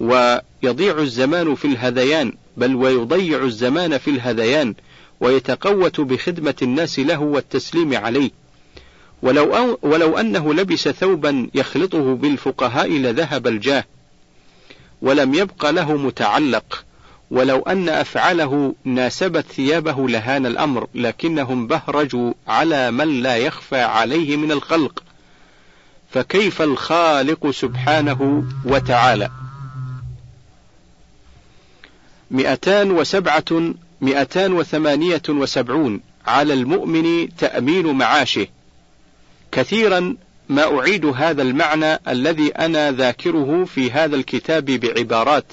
ويضيع 0.00 0.98
الزمان 0.98 1.54
في 1.54 1.64
الهذيان 1.64 2.32
بل 2.56 2.74
ويضيع 2.74 3.44
الزمان 3.44 3.98
في 3.98 4.10
الهذيان 4.10 4.74
ويتقوت 5.20 6.00
بخدمة 6.00 6.54
الناس 6.62 6.98
له 6.98 7.20
والتسليم 7.20 7.96
عليه. 7.96 8.30
ولو, 9.22 9.56
أو 9.56 9.78
ولو 9.82 10.18
أنه 10.18 10.54
لبس 10.54 10.88
ثوبا 10.88 11.48
يخلطه 11.54 12.14
بالفقهاء 12.14 12.90
لذهب 12.90 13.46
الجاه 13.46 13.84
ولم 15.02 15.34
يبق 15.34 15.70
له 15.70 15.96
متعلق. 15.96 16.84
ولو 17.30 17.58
أن 17.58 17.88
أفعاله 17.88 18.74
ناسبت 18.84 19.44
ثيابه 19.46 20.08
لهان 20.08 20.46
الأمر 20.46 20.86
لكنهم 20.94 21.66
بهرجوا 21.66 22.32
على 22.48 22.90
من 22.90 23.22
لا 23.22 23.36
يخفى 23.36 23.80
عليه 23.80 24.36
من 24.36 24.52
الخلق. 24.52 25.02
فكيف 26.10 26.62
الخالق 26.62 27.50
سبحانه 27.50 28.44
وتعالى؟ 28.64 29.30
مئتان 32.30 32.90
وسبعة 32.90 33.74
مئتان 34.00 34.52
وثمانية 34.52 35.22
وسبعون 35.28 36.00
على 36.26 36.54
المؤمن 36.54 37.28
تأمين 37.38 37.86
معاشه. 37.86 38.46
كثيرا 39.52 40.16
ما 40.48 40.78
أعيد 40.78 41.06
هذا 41.06 41.42
المعنى 41.42 42.00
الذي 42.08 42.48
أنا 42.48 42.92
ذاكره 42.92 43.64
في 43.64 43.90
هذا 43.90 44.16
الكتاب 44.16 44.64
بعبارات. 44.64 45.52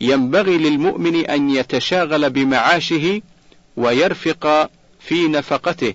ينبغي 0.00 0.58
للمؤمن 0.58 1.16
أن 1.26 1.50
يتشاغل 1.50 2.30
بمعاشه 2.30 3.22
ويرفق 3.76 4.70
في 5.00 5.28
نفقته. 5.28 5.94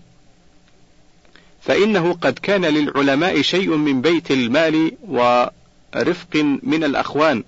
فإنه 1.61 2.13
قد 2.13 2.39
كان 2.39 2.65
للعلماء 2.65 3.41
شيء 3.41 3.75
من 3.75 4.01
بيت 4.01 4.31
المال 4.31 4.91
ورفق 5.07 6.35
من 6.63 6.83
الأخوان. 6.83 7.43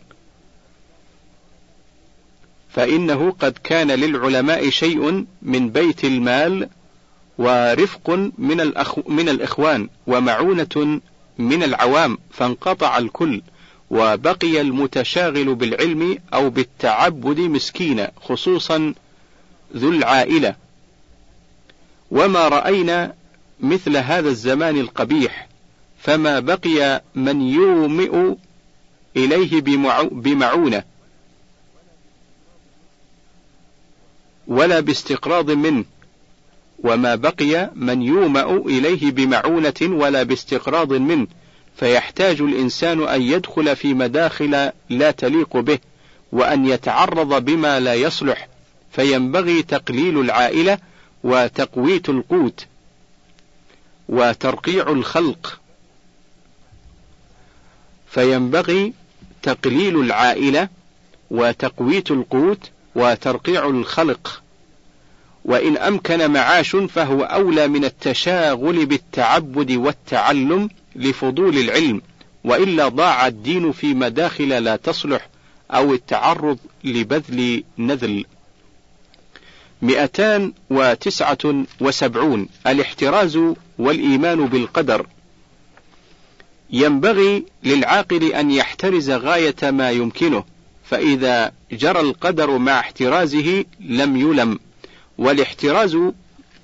فإنه 2.70 3.32
قد 3.40 3.58
كان 3.64 3.92
للعلماء 3.92 4.70
شيء 4.70 5.26
من 5.42 5.70
بيت 5.70 6.06
المال 6.06 6.70
ورفق 7.38 8.10
من, 8.38 8.62
الأخ 8.62 9.00
من 9.08 9.30
الإخوان 9.30 9.90
ومعونة 10.08 11.02
من 11.38 11.64
العوام 11.64 12.18
فانقطع 12.32 12.98
الكل. 12.98 13.42
وبقي 13.94 14.62
المتشاغل 14.62 15.56
بالعلم 15.56 16.18
أو 16.34 16.50
بالتعبد 16.50 17.40
مسكينا 17.40 18.12
خصوصا 18.22 18.94
ذو 19.76 19.90
العائلة. 19.90 20.56
وما 22.12 22.48
رأينا 22.48 23.14
مثل 23.60 23.98
هذا 23.98 24.30
الزمان 24.30 24.78
القبيح 24.78 25.48
فما 26.00 26.40
بقي 26.40 27.04
من 27.16 27.42
يومئ 27.42 28.36
إليه 29.18 29.62
بمعونة. 30.12 30.84
ولا 34.48 34.80
باستقراض 34.80 35.52
منه. 35.52 35.86
وما 36.80 37.16
بقي 37.16 37.72
من 37.76 38.02
يومأ 38.02 38.58
إليه 38.58 39.12
بمعونة 39.12 39.74
ولا 39.82 40.24
باستقراض 40.24 40.94
منه. 40.94 41.28
فيحتاج 41.76 42.42
الإنسان 42.42 43.08
أن 43.08 43.22
يدخل 43.22 43.76
في 43.76 43.94
مداخل 43.94 44.72
لا 44.90 45.12
تليق 45.12 45.58
به 45.58 45.80
وأن 46.32 46.66
يتعرض 46.66 47.46
بما 47.46 47.80
لا 47.80 47.94
يصلح. 47.94 48.48
فينبغي 48.92 49.64
تقليل 49.64 50.20
العائلة 50.20 50.78
وتقويت 51.24 52.10
القوت 52.10 52.66
وترقيع 54.10 54.90
الخلق. 54.90 55.60
فينبغي 58.08 58.94
تقليل 59.44 60.00
العائلة 60.00 60.70
وتقويت 61.32 62.12
القوت 62.12 62.70
وترقيع 62.96 63.66
الخلق. 63.66 64.44
وإن 65.46 65.78
أمكن 65.78 66.32
معاش 66.32 66.76
فهو 66.76 67.24
أولى 67.24 67.68
من 67.68 67.86
التشاغل 67.86 68.86
بالتعبد 68.86 69.72
والتعلم 69.72 70.70
لفضول 70.96 71.58
العلم 71.58 72.02
وإلا 72.44 72.88
ضاع 72.88 73.28
الدين 73.28 73.72
في 73.72 73.94
مداخل 73.94 74.50
لا 74.50 74.76
تصلح 74.76 75.30
أو 75.72 75.94
التعرض 75.94 76.58
لبذل 76.84 77.64
نذل. 77.78 78.26
مئتان 79.82 80.54
وتسعة 80.70 81.66
وسبعون 81.82 82.48
الاحتراز 82.68 83.40
والإيمان 83.80 84.46
بالقدر. 84.48 85.08
ينبغي 86.70 87.46
للعاقل 87.64 88.34
أن 88.34 88.52
يحترز 88.52 89.12
غاية 89.12 89.56
ما 89.64 89.92
يمكنه 89.92 90.44
فإذا 90.84 91.52
جرى 91.72 92.00
القدر 92.00 92.58
مع 92.58 92.80
احترازه 92.80 93.66
لم 93.80 94.18
يلم 94.18 94.60
والاحتراز 95.18 95.98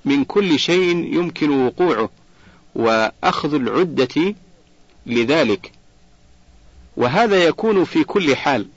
من 0.05 0.23
كل 0.23 0.59
شيء 0.59 0.95
يمكن 1.13 1.49
وقوعه. 1.49 2.09
وأخذ 2.75 3.53
العدة 3.53 4.35
لذلك. 5.05 5.71
وهذا 6.97 7.43
يكون 7.43 7.83
في 7.83 8.03
كل 8.03 8.35
حال. 8.35 8.67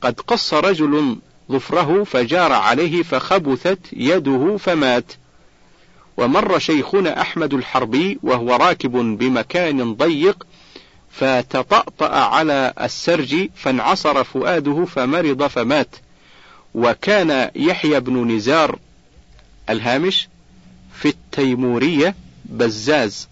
قد 0.00 0.20
قص 0.20 0.54
رجل 0.54 1.16
ظفره 1.52 2.04
فجار 2.04 2.52
عليه 2.52 3.02
فخبثت 3.02 3.78
يده 3.92 4.56
فمات. 4.56 5.12
ومر 6.16 6.58
شيخنا 6.58 7.20
أحمد 7.20 7.54
الحربي 7.54 8.18
وهو 8.22 8.56
راكب 8.56 8.92
بمكان 8.92 9.94
ضيق 9.94 10.46
فتطأطأ 11.10 12.14
على 12.14 12.72
السرج 12.80 13.48
فانعصر 13.54 14.24
فؤاده 14.24 14.84
فمرض 14.84 15.46
فمات. 15.46 15.96
وكان 16.74 17.50
يحيى 17.56 18.00
بن 18.00 18.36
نزار 18.36 18.78
الهامش 19.70 20.28
في 20.94 21.08
التيمورية 21.08 22.14
بزاز. 22.50 23.28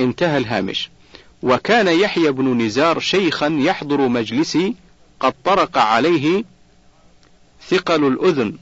انتهى 0.00 0.38
الهامش. 0.38 0.90
وكان 1.42 1.88
يحيى 1.88 2.30
بن 2.30 2.62
نزار 2.62 3.00
شيخا 3.00 3.56
يحضر 3.60 4.08
مجلسي 4.08 4.74
قد 5.20 5.34
طرق 5.44 5.78
عليه 5.78 6.44
ثقل 7.68 8.06
الأذن 8.06 8.56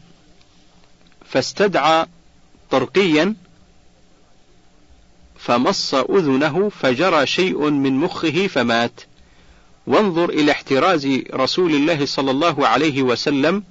فاستدعى 1.26 2.06
طرقيا 2.70 3.34
فمص 5.38 5.94
أذنه 5.94 6.68
فجرى 6.68 7.26
شيء 7.26 7.70
من 7.70 7.96
مخه 7.96 8.46
فمات. 8.46 9.00
وانظر 9.86 10.30
إلى 10.30 10.52
احتراز 10.52 11.06
رسول 11.34 11.74
الله 11.74 12.06
صلى 12.06 12.30
الله 12.30 12.68
عليه 12.68 13.02
وسلم 13.02 13.64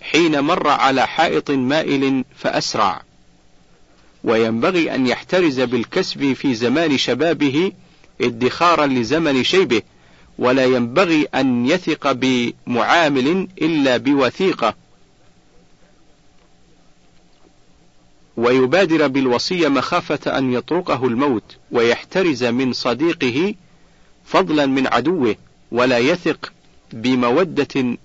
حين 0.00 0.40
مر 0.40 0.68
على 0.68 1.06
حائط 1.06 1.50
مائل 1.50 2.24
فأسرع. 2.36 3.05
وينبغي 4.26 4.94
أن 4.94 5.06
يحترز 5.06 5.60
بالكسب 5.60 6.32
في 6.32 6.54
زمان 6.54 6.98
شبابه 6.98 7.72
ادخارا 8.20 8.86
لزمن 8.86 9.44
شيبه 9.44 9.82
ولا 10.38 10.64
ينبغي 10.64 11.28
أن 11.34 11.66
يثق 11.66 12.12
بمعامل 12.12 13.48
إلا 13.62 13.96
بوثيقة. 13.96 14.74
ويبادر 18.36 19.06
بالوصية 19.06 19.68
مخافة 19.68 20.38
أن 20.38 20.52
يطرقه 20.52 21.06
الموت 21.06 21.56
ويحترز 21.72 22.44
من 22.44 22.72
صديقه 22.72 23.54
فضلا 24.24 24.66
من 24.66 24.86
عدوه 24.86 25.36
ولا 25.72 25.98
يثق 25.98 26.52
بمودة 26.92 27.96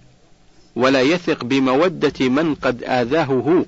ولا 0.75 1.01
يثق 1.01 1.43
بمودة 1.43 2.29
من 2.29 2.55
قد 2.55 2.83
آذاه 2.83 3.25
هو. 3.25 3.63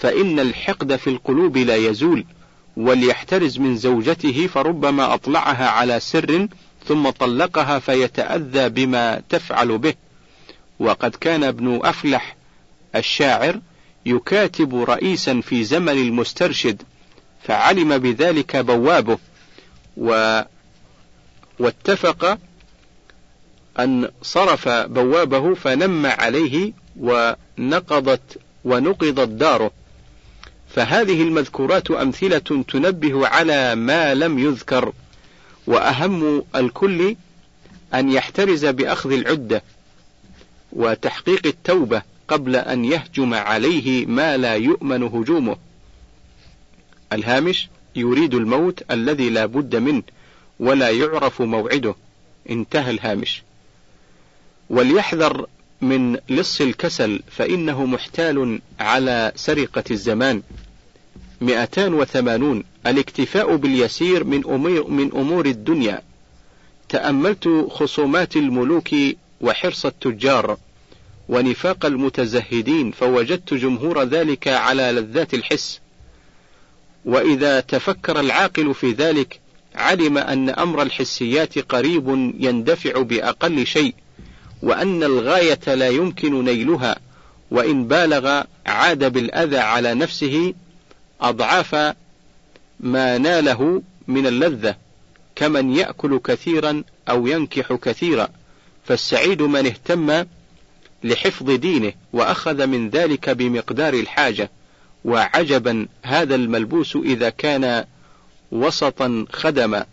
فإن 0.00 0.40
الحقد 0.40 0.96
في 0.96 1.10
القلوب 1.10 1.56
لا 1.56 1.76
يزول 1.76 2.24
وليحترز 2.76 3.58
من 3.58 3.76
زوجته 3.76 4.46
فربما 4.46 5.14
أطلعها 5.14 5.68
على 5.68 6.00
سر 6.00 6.48
ثم 6.86 7.10
طلقها 7.10 7.78
فيتأذى 7.78 8.68
بما 8.68 9.22
تفعل 9.28 9.78
به. 9.78 9.94
وقد 10.78 11.10
كان 11.10 11.44
ابن 11.44 11.80
أفلح 11.84 12.36
الشاعر 12.96 13.60
يكاتب 14.06 14.74
رئيسا 14.74 15.40
في 15.40 15.64
زمن 15.64 15.88
المسترشد 15.88 16.82
فعلم 17.42 17.98
بذلك 17.98 18.56
بوابه 18.56 19.18
و 19.96 20.40
واتفق 21.58 22.38
أن 23.78 24.08
صرف 24.22 24.68
بوابه 24.68 25.54
فنم 25.54 26.06
عليه 26.06 26.72
ونقضت 27.00 28.38
ونقضت 28.64 29.28
داره. 29.28 29.70
فهذه 30.74 31.22
المذكورات 31.22 31.90
أمثلة 31.90 32.64
تنبه 32.68 33.26
على 33.28 33.74
ما 33.74 34.14
لم 34.14 34.38
يذكر 34.38 34.92
وأهم 35.66 36.44
الكل 36.54 37.16
أن 37.94 38.12
يحترز 38.12 38.66
بأخذ 38.66 39.12
العدة 39.12 39.62
وتحقيق 40.72 41.46
التوبة 41.46 42.02
قبل 42.28 42.56
أن 42.56 42.84
يهجم 42.84 43.34
عليه 43.34 44.06
ما 44.06 44.36
لا 44.36 44.54
يؤمن 44.54 45.02
هجومه. 45.02 45.56
الهامش 47.12 47.68
يريد 47.96 48.34
الموت 48.34 48.82
الذي 48.90 49.30
لا 49.30 49.46
بد 49.46 49.76
منه 49.76 50.02
ولا 50.60 50.90
يعرف 50.90 51.42
موعده. 51.42 51.94
انتهى 52.50 52.90
الهامش. 52.90 53.42
وليحذر 54.70 55.46
من 55.80 56.18
لص 56.28 56.60
الكسل 56.60 57.22
فإنه 57.30 57.84
محتال 57.84 58.60
على 58.80 59.32
سرقة 59.36 59.84
الزمان. 59.90 60.42
280 61.40 62.64
الاكتفاء 62.86 63.56
باليسير 63.56 64.24
من 64.24 64.44
أمور, 64.44 64.90
من 64.90 65.10
أمور 65.12 65.46
الدنيا. 65.46 66.02
تأملت 66.88 67.66
خصومات 67.70 68.36
الملوك 68.36 68.88
وحرص 69.40 69.86
التجار 69.86 70.56
ونفاق 71.28 71.86
المتزهدين 71.86 72.90
فوجدت 72.90 73.54
جمهور 73.54 74.02
ذلك 74.02 74.48
على 74.48 74.82
لذات 74.82 75.34
الحس 75.34 75.80
وإذا 77.04 77.60
تفكر 77.60 78.20
العاقل 78.20 78.74
في 78.74 78.92
ذلك 78.92 79.40
علم 79.74 80.18
أن 80.18 80.48
أمر 80.48 80.82
الحسيات 80.82 81.58
قريب 81.58 82.32
يندفع 82.38 83.02
بأقل 83.02 83.66
شيء 83.66 83.94
وأن 84.62 85.02
الغاية 85.02 85.74
لا 85.74 85.88
يمكن 85.88 86.44
نيلها 86.44 86.96
وإن 87.50 87.86
بالغ 87.88 88.42
عاد 88.66 89.12
بالأذى 89.12 89.58
على 89.58 89.94
نفسه 89.94 90.54
أضعاف 91.20 91.94
ما 92.80 93.18
ناله 93.18 93.82
من 94.08 94.26
اللذة 94.26 94.76
كمن 95.36 95.76
يأكل 95.76 96.20
كثيرا 96.24 96.84
أو 97.08 97.26
ينكح 97.26 97.72
كثيرا. 97.72 98.28
فالسعيد 98.84 99.42
من 99.42 99.66
اهتم 99.66 100.26
لحفظ 101.04 101.50
دينه 101.50 101.92
وأخذ 102.12 102.66
من 102.66 102.90
ذلك 102.90 103.30
بمقدار 103.30 103.94
الحاجة. 103.94 104.50
وعجبا 105.04 105.86
هذا 106.02 106.34
الملبوس 106.34 106.96
إذا 106.96 107.30
كان 107.30 107.84
وسطا 108.52 109.26
خدما. 109.32 109.86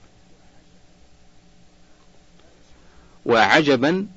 وعجبا 3.25 4.07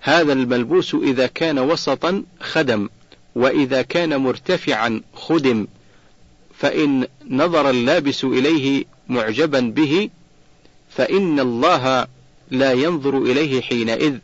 هذا 0.00 0.32
الملبوس 0.32 0.94
إذا 0.94 1.26
كان 1.26 1.58
وسطا 1.58 2.24
خدم 2.40 2.88
وإذا 3.34 3.82
كان 3.82 4.16
مرتفعا 4.16 5.00
خدم. 5.14 5.66
فإن 6.58 7.06
نظر 7.30 7.70
اللابس 7.70 8.24
إليه 8.24 8.84
معجبا 9.08 9.60
به 9.60 10.10
فإن 10.90 11.40
الله 11.40 12.06
لا 12.50 12.72
ينظر 12.72 13.18
إليه 13.18 13.60
حينئذ. 13.60 14.18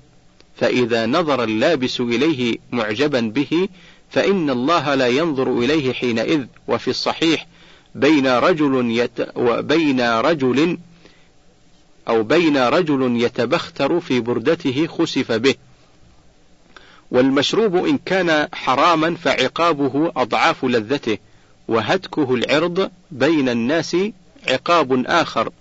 فإذا 0.57 1.07
نظر 1.07 1.45
اللابس 1.45 2.01
إليه 2.01 2.57
معجبا 2.73 3.21
به 3.21 3.69
فإن 4.11 4.51
الله 4.51 4.95
لا 4.95 5.09
ينظر 5.09 5.59
إليه 5.59 5.93
حينئذ. 5.93 6.47
وفي 6.69 6.89
الصحيح 6.89 7.47
بين 7.95 8.27
رجل 8.27 8.91
يت 8.91 9.29
وبين 9.37 10.01
رجل 10.01 10.79
أو 12.09 12.23
بين 12.23 12.57
رجل 12.57 13.23
يتبختر 13.23 14.01
في 14.01 14.21
بردته 14.21 14.87
خسف 14.87 15.33
به. 15.33 15.55
والمشروب 17.11 17.77
إن 17.77 17.99
كان 17.99 18.49
حراما 18.53 19.15
فعقابه 19.15 20.13
أضعاف 20.17 20.65
لذته. 20.65 21.19
وهتكه 21.69 22.35
العرض 22.35 22.91
بين 23.11 23.49
الناس 23.49 23.97
عقاب 24.49 25.05
آخر 25.07 25.53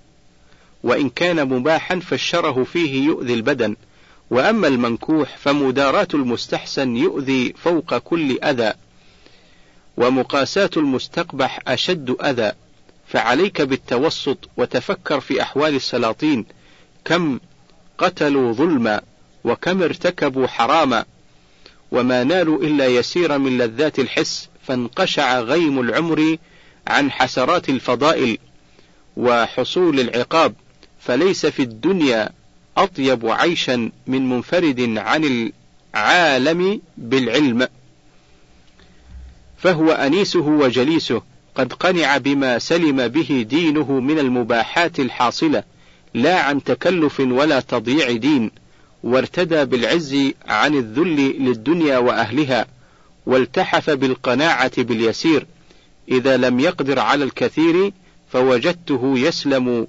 وإن 0.83 1.09
كان 1.09 1.47
مباحا 1.49 1.99
فالشره 1.99 2.63
فيه 2.63 3.05
يؤذي 3.05 3.33
البدن 3.33 3.75
وأما 4.29 4.67
المنكوح 4.67 5.37
فمداراة 5.37 6.07
المستحسن 6.13 6.95
يؤذي 6.95 7.53
فوق 7.53 7.97
كل 7.97 8.39
أذى 8.43 8.73
ومقاساة 9.97 10.69
المستقبح 10.77 11.59
أشد 11.67 12.15
أذى 12.21 12.51
فعليك 13.07 13.61
بالتوسط 13.61 14.37
وتفكر 14.57 15.19
في 15.19 15.41
أحوال 15.41 15.75
السلاطين 15.75 16.45
كم 17.05 17.39
قتلوا 17.97 18.53
ظلما 18.53 19.01
وكم 19.43 19.83
ارتكبوا 19.83 20.47
حراما 20.47 21.05
وما 21.91 22.23
نالوا 22.23 22.63
إلا 22.63 22.87
يسير 22.87 23.37
من 23.37 23.57
لذات 23.57 23.99
الحس 23.99 24.49
فانقشع 24.67 25.39
غيم 25.39 25.79
العمر 25.79 26.37
عن 26.87 27.11
حسرات 27.11 27.69
الفضائل 27.69 28.37
وحصول 29.17 29.99
العقاب 29.99 30.53
فليس 30.99 31.45
في 31.45 31.61
الدنيا 31.61 32.29
أطيب 32.77 33.25
عيشا 33.25 33.91
من 34.07 34.29
منفرد 34.29 34.97
عن 34.97 35.51
العالم 35.95 36.81
بالعلم. 36.97 37.67
فهو 39.57 39.91
أنيسه 39.91 40.39
وجليسه 40.47 41.21
قد 41.55 41.73
قنع 41.73 42.17
بما 42.17 42.59
سلم 42.59 43.07
به 43.07 43.45
دينه 43.49 43.91
من 43.91 44.19
المباحات 44.19 44.99
الحاصلة 44.99 45.63
لا 46.13 46.39
عن 46.39 46.63
تكلف 46.63 47.19
ولا 47.19 47.59
تضييع 47.59 48.11
دين 48.11 48.51
وارتدى 49.03 49.65
بالعز 49.65 50.31
عن 50.47 50.75
الذل 50.75 51.45
للدنيا 51.45 51.97
وأهلها. 51.97 52.65
والتحف 53.25 53.89
بالقناعة 53.89 54.83
باليسير. 54.83 55.45
إذا 56.09 56.37
لم 56.37 56.59
يقدر 56.59 56.99
على 56.99 57.23
الكثير 57.23 57.91
فوجدته 58.31 59.13
يسلم 59.17 59.87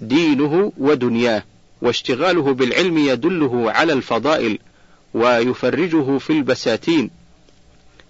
دينه 0.00 0.72
ودنياه 0.78 1.42
واشتغاله 1.82 2.54
بالعلم 2.54 2.98
يدله 2.98 3.70
على 3.70 3.92
الفضائل 3.92 4.58
ويفرجه 5.14 6.18
في 6.18 6.30
البساتين. 6.30 7.10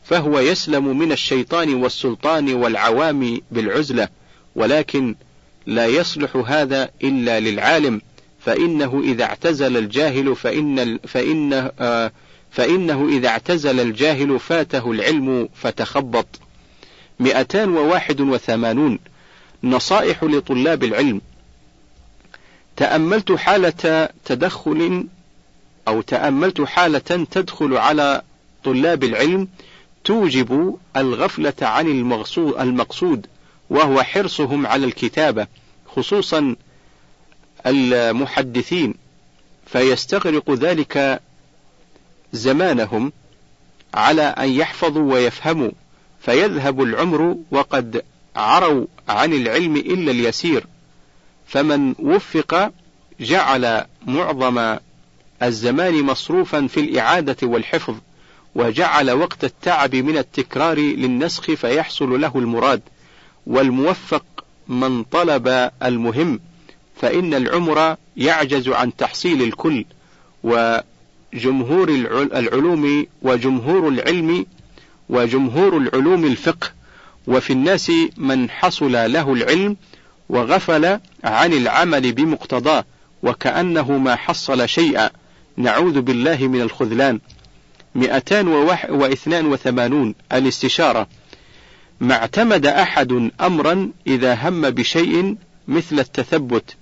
فهو 0.05 0.39
يسلم 0.39 0.99
من 0.99 1.13
الشيطان 1.13 1.75
والسلطان 1.75 2.55
والعوام 2.55 3.41
بالعزلة 3.51 4.09
ولكن 4.57 5.15
لا 5.67 5.87
يصلح 5.87 6.37
هذا 6.37 6.91
إلا 7.05 7.41
للعالم 7.41 8.01
فإنه 8.41 9.01
إذا 9.05 9.25
اعتزل 9.25 9.77
الجاهل 9.77 10.37
فإن 10.37 10.99
فإن 10.99 11.71
آه 11.81 12.13
فإنه 12.53 13.09
إذا 13.09 13.29
اعتزل 13.29 13.81
الجاهل 13.81 14.41
فاته 14.41 14.91
العلم 14.91 15.49
فتخبط. 15.55 16.27
281 17.21 18.99
نصائح 19.65 20.25
لطلاب 20.25 20.85
العلم. 20.85 21.21
تأملت 22.77 23.33
حالة 23.33 24.09
تدخل 24.25 25.07
أو 25.89 26.01
تأملت 26.01 26.61
حالة 26.61 27.27
تدخل 27.31 27.77
على 27.77 28.23
طلاب 28.65 29.05
العلم 29.05 29.49
توجب 30.05 30.79
الغفلة 30.97 31.55
عن 31.63 31.87
المقصود 32.61 33.27
وهو 33.71 34.03
حرصهم 34.03 34.67
على 34.67 34.87
الكتابة 34.87 35.47
خصوصا 35.87 36.57
المحدثين. 37.67 38.95
فيستغرق 39.67 40.51
ذلك 40.51 41.21
زمانهم 42.33 43.13
على 43.95 44.23
أن 44.23 44.49
يحفظوا 44.49 45.13
ويفهموا 45.13 45.71
فيذهب 46.21 46.83
العمر 46.83 47.37
وقد 47.51 48.05
عروا 48.37 48.87
عن 49.09 49.33
العلم 49.33 49.77
إلا 49.77 50.11
اليسير. 50.11 50.67
فمن 51.47 51.95
وفق 51.99 52.73
جعل 53.21 53.85
معظم 54.07 54.77
الزمان 55.43 56.03
مصروفا 56.03 56.67
في 56.67 56.81
الإعادة 56.81 57.37
والحفظ 57.43 57.95
وجعل 58.55 59.11
وقت 59.11 59.45
التعب 59.45 59.95
من 59.95 60.19
التكرار 60.19 60.79
للنسخ 60.79 61.51
فيحصل 61.51 62.21
له 62.21 62.33
المراد. 62.35 62.81
والموفق 63.47 64.25
من 64.69 65.03
طلب 65.03 65.71
المهم 65.83 66.41
فإن 66.97 67.35
العمر 67.35 67.97
يعجز 68.17 68.69
عن 68.69 68.97
تحصيل 68.97 69.43
الكل 69.43 69.85
وجمهور 71.35 71.89
العلوم 72.35 73.07
وجمهور 73.23 73.89
العلم 73.89 74.47
وجمهور 75.09 75.77
العلوم 75.77 76.25
الفقه 76.25 76.71
وفي 77.27 77.53
الناس 77.53 77.93
من 78.17 78.51
حصل 78.51 78.93
له 78.93 79.33
العلم 79.33 79.77
وغفل 80.29 80.99
عن 81.25 81.53
العمل 81.53 82.13
بمقتضاه 82.13 82.85
وكأنه 83.23 83.99
ما 83.99 84.17
حصل 84.17 84.69
شيئا. 84.69 85.11
نعوذ 85.57 86.01
بالله 86.01 86.47
من 86.47 86.61
الخذلان. 86.61 87.21
282 87.95 90.15
الاستشارة. 90.33 91.07
ما 92.01 92.15
اعتمد 92.15 92.67
أحد 92.67 93.31
أمرا 93.41 93.91
إذا 94.07 94.35
هم 94.35 94.71
بشيء 94.71 95.37
مثل 95.69 95.99
التثبت. 95.99 96.77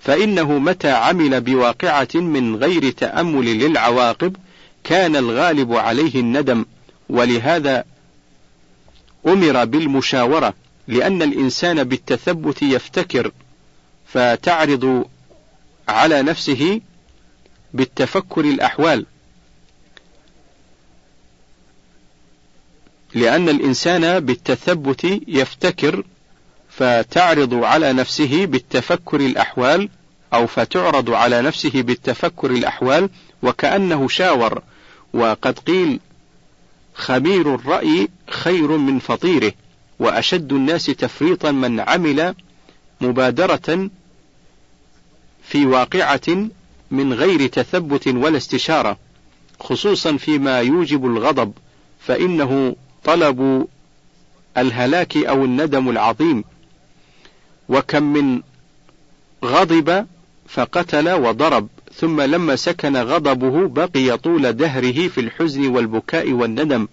فإنه 0.00 0.58
متى 0.58 0.90
عمل 0.90 1.40
بواقعة 1.40 2.08
من 2.14 2.56
غير 2.56 2.90
تأمل 2.90 3.44
للعواقب 3.44 4.36
كان 4.84 5.16
الغالب 5.16 5.72
عليه 5.72 6.20
الندم 6.20 6.64
ولهذا 7.08 7.84
أمر 9.26 9.64
بالمشاورة 9.64 10.54
لأن 10.88 11.22
الإنسان 11.22 11.84
بالتثبت 11.84 12.62
يفتكر 12.62 13.32
فتعرض 14.06 15.04
على 15.88 16.22
نفسه 16.22 16.80
بالتفكر 17.74 18.40
الأحوال. 18.40 19.06
لأن 23.14 23.48
الإنسان 23.48 24.20
بالتثبت 24.20 25.04
يفتكر 25.28 26.04
فتعرض 26.80 27.54
على 27.54 27.92
نفسه 27.92 28.46
بالتفكر 28.46 29.20
الأحوال 29.20 29.88
أو 30.34 30.46
فتعرض 30.46 31.10
على 31.10 31.42
نفسه 31.42 31.82
بالتفكر 31.82 32.50
الأحوال 32.50 33.08
وكأنه 33.42 34.08
شاور 34.08 34.62
وقد 35.12 35.58
قيل 35.58 36.00
خبير 36.94 37.54
الرأي 37.54 38.08
خير 38.30 38.76
من 38.76 38.98
فطيره 38.98 39.52
وأشد 39.98 40.52
الناس 40.52 40.86
تفريطا 40.86 41.50
من 41.50 41.80
عمل 41.80 42.34
مبادرة 43.00 43.90
في 45.42 45.66
واقعة 45.66 46.48
من 46.90 47.12
غير 47.12 47.46
تثبت 47.46 48.06
ولا 48.06 48.36
استشارة 48.36 48.98
خصوصا 49.60 50.16
فيما 50.16 50.60
يوجب 50.60 51.06
الغضب 51.06 51.52
فإنه 52.00 52.76
طلب 53.04 53.68
الهلاك 54.58 55.16
أو 55.16 55.44
الندم 55.44 55.90
العظيم 55.90 56.44
وكم 57.70 58.02
من 58.02 58.42
غضب 59.44 60.06
فقتل 60.48 61.10
وضرب 61.12 61.68
ثم 61.94 62.20
لما 62.20 62.56
سكن 62.56 62.96
غضبه 62.96 63.68
بقي 63.68 64.18
طول 64.18 64.52
دهره 64.52 65.08
في 65.08 65.20
الحزن 65.20 65.66
والبكاء 65.66 66.32
والندم. 66.32 66.88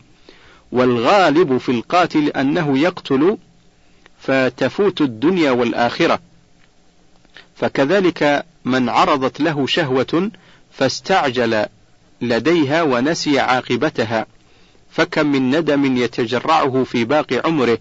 والغالب 0.72 1.58
في 1.58 1.70
القاتل 1.70 2.28
أنه 2.28 2.78
يقتل 2.78 3.38
فتفوت 4.20 5.02
الدنيا 5.02 5.52
والآخرة. 5.52 6.20
فكذلك 7.56 8.46
من 8.66 8.90
عرضت 8.90 9.42
له 9.42 9.68
شهوة 9.68 10.32
فاستعجل 10.72 11.66
لديها 12.22 12.84
ونسي 12.84 13.40
عاقبتها. 13.40 14.26
فكم 14.92 15.28
من 15.28 15.56
ندم 15.56 15.98
يتجرعه 15.98 16.84
في 16.84 17.04
باقي 17.04 17.42
عمره. 17.46 17.78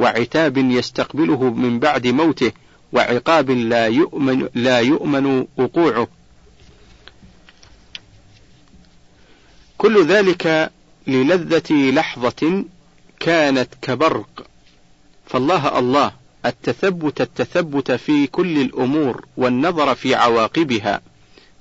وعتاب 0.00 0.58
يستقبله 0.58 1.50
من 1.50 1.78
بعد 1.78 2.06
موته 2.06 2.52
وعقاب 2.92 3.50
لا 3.50 3.86
يؤمن 3.86 4.48
لا 4.54 4.78
يؤمن 4.78 5.46
وقوعه. 5.56 6.08
كل 9.78 10.06
ذلك 10.06 10.70
للذة 11.06 11.72
لحظة 11.72 12.64
كانت 13.20 13.68
كبرق. 13.82 14.46
فالله 15.26 15.78
الله 15.78 16.12
التثبت 16.46 17.20
التثبت 17.20 17.92
في 17.92 18.26
كل 18.26 18.58
الأمور 18.58 19.24
والنظر 19.36 19.94
في 19.94 20.14
عواقبها 20.14 21.00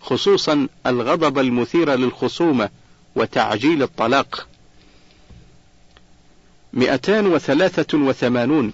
خصوصا 0.02 0.68
الغضب 0.86 1.40
المثير 1.40 1.96
للخصومة 1.96 2.70
وتعجيل 3.16 3.84
الطلاق. 3.84 4.48
مئتان 6.74 7.28
وثلاثة 7.28 7.97
وثمانون. 7.97 8.74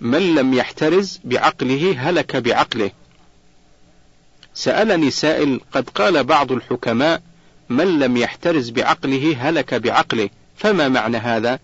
من 0.00 0.34
لم 0.34 0.54
يحترز 0.54 1.20
بعقله 1.24 1.94
هلك 1.98 2.36
بعقله. 2.36 2.90
سألني 4.54 5.10
سائل 5.10 5.60
قد 5.72 5.90
قال 5.90 6.24
بعض 6.24 6.52
الحكماء 6.52 7.22
من 7.68 7.98
لم 7.98 8.16
يحترز 8.16 8.70
بعقله 8.70 9.36
هلك 9.38 9.74
بعقله 9.74 10.30
فما 10.56 10.88
معنى 10.88 11.16
هذا؟ 11.16 11.58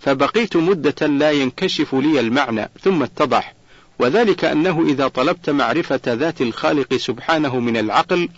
فبقيت 0.00 0.56
مدة 0.56 1.06
لا 1.06 1.30
ينكشف 1.30 1.94
لي 1.94 2.20
المعنى 2.20 2.70
ثم 2.82 3.02
اتضح. 3.02 3.54
وذلك 3.98 4.44
أنه 4.44 4.86
إذا 4.88 5.08
طلبت 5.08 5.50
معرفة 5.50 6.00
ذات 6.06 6.40
الخالق 6.40 6.94
سبحانه 6.94 7.60
من 7.60 7.76
العقل 7.76 8.28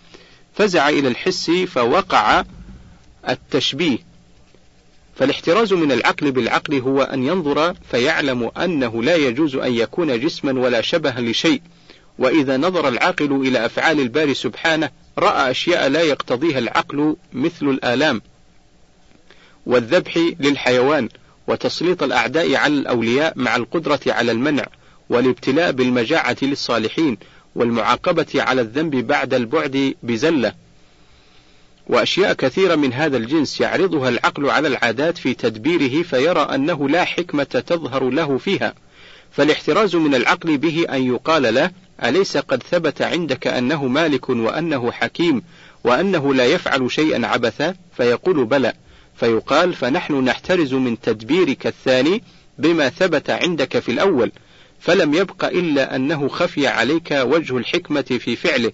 فزع 0.54 0.88
إلى 0.88 1.08
الحس 1.08 1.50
فوقع 1.50 2.44
التشبيه. 3.28 4.07
فالاحتراز 5.18 5.72
من 5.72 5.92
العقل 5.92 6.30
بالعقل 6.32 6.80
هو 6.80 7.02
أن 7.02 7.26
ينظر 7.26 7.74
فيعلم 7.90 8.50
أنه 8.56 9.02
لا 9.02 9.16
يجوز 9.16 9.56
أن 9.56 9.74
يكون 9.74 10.20
جسما 10.20 10.60
ولا 10.60 10.80
شبها 10.80 11.20
لشيء. 11.20 11.62
وإذا 12.18 12.56
نظر 12.56 12.88
العاقل 12.88 13.32
إلى 13.32 13.66
أفعال 13.66 14.00
الباري 14.00 14.34
سبحانه 14.34 14.90
رأى 15.18 15.50
أشياء 15.50 15.88
لا 15.88 16.00
يقتضيها 16.02 16.58
العقل 16.58 17.16
مثل 17.32 17.68
الآلام 17.68 18.22
والذبح 19.66 20.18
للحيوان 20.40 21.08
وتسليط 21.46 22.02
الأعداء 22.02 22.54
على 22.54 22.74
الأولياء 22.74 23.32
مع 23.36 23.56
القدرة 23.56 24.00
على 24.06 24.32
المنع 24.32 24.66
والابتلاء 25.08 25.72
بالمجاعة 25.72 26.36
للصالحين 26.42 27.18
والمعاقبة 27.54 28.26
على 28.34 28.60
الذنب 28.60 28.96
بعد 28.96 29.34
البعد 29.34 29.94
بزلة. 30.02 30.52
وأشياء 31.88 32.32
كثيرة 32.32 32.74
من 32.74 32.92
هذا 32.92 33.16
الجنس 33.16 33.60
يعرضها 33.60 34.08
العقل 34.08 34.50
على 34.50 34.68
العادات 34.68 35.18
في 35.18 35.34
تدبيره 35.34 36.02
فيرى 36.02 36.40
أنه 36.40 36.88
لا 36.88 37.04
حكمة 37.04 37.44
تظهر 37.44 38.10
له 38.10 38.38
فيها. 38.38 38.74
فالاحتراز 39.32 39.96
من 39.96 40.14
العقل 40.14 40.58
به 40.58 40.86
أن 40.90 41.02
يقال 41.02 41.54
له 41.54 41.70
أليس 42.04 42.36
قد 42.36 42.62
ثبت 42.62 43.02
عندك 43.02 43.46
أنه 43.46 43.86
مالك 43.86 44.28
وأنه 44.28 44.92
حكيم 44.92 45.42
وأنه 45.84 46.34
لا 46.34 46.44
يفعل 46.44 46.92
شيئا 46.92 47.26
عبثا؟ 47.26 47.74
فيقول 47.96 48.44
بلى. 48.44 48.72
فيقال 49.16 49.74
فنحن 49.74 50.14
نحترز 50.24 50.74
من 50.74 51.00
تدبيرك 51.00 51.66
الثاني 51.66 52.22
بما 52.58 52.88
ثبت 52.88 53.30
عندك 53.30 53.78
في 53.78 53.92
الأول. 53.92 54.32
فلم 54.80 55.14
يبق 55.14 55.44
إلا 55.44 55.96
أنه 55.96 56.28
خفي 56.28 56.66
عليك 56.66 57.10
وجه 57.10 57.56
الحكمة 57.56 58.02
في 58.02 58.36
فعله 58.36 58.72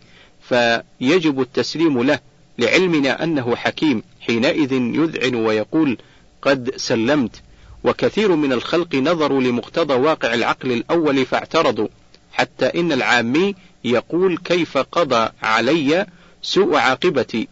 فيجب 0.48 1.40
التسليم 1.40 2.02
له. 2.02 2.33
لعلمنا 2.58 3.24
أنه 3.24 3.56
حكيم 3.56 4.02
حينئذ 4.20 4.72
يذعن 4.72 5.34
ويقول 5.34 5.98
قد 6.42 6.76
سلمت 6.76 7.42
وكثير 7.84 8.36
من 8.36 8.52
الخلق 8.52 8.94
نظروا 8.94 9.42
لمقتضى 9.42 9.94
واقع 9.94 10.34
العقل 10.34 10.72
الأول 10.72 11.26
فاعترضوا 11.26 11.88
حتى 12.32 12.66
إن 12.66 12.92
العامي 12.92 13.54
يقول 13.84 14.38
كيف 14.38 14.78
قضى 14.78 15.28
علي 15.42 16.06
سوء 16.42 16.76
عاقبتي 16.76 17.48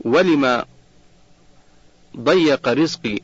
ولما 0.00 0.64
ضيق 2.16 2.68
رزقي 2.68 3.18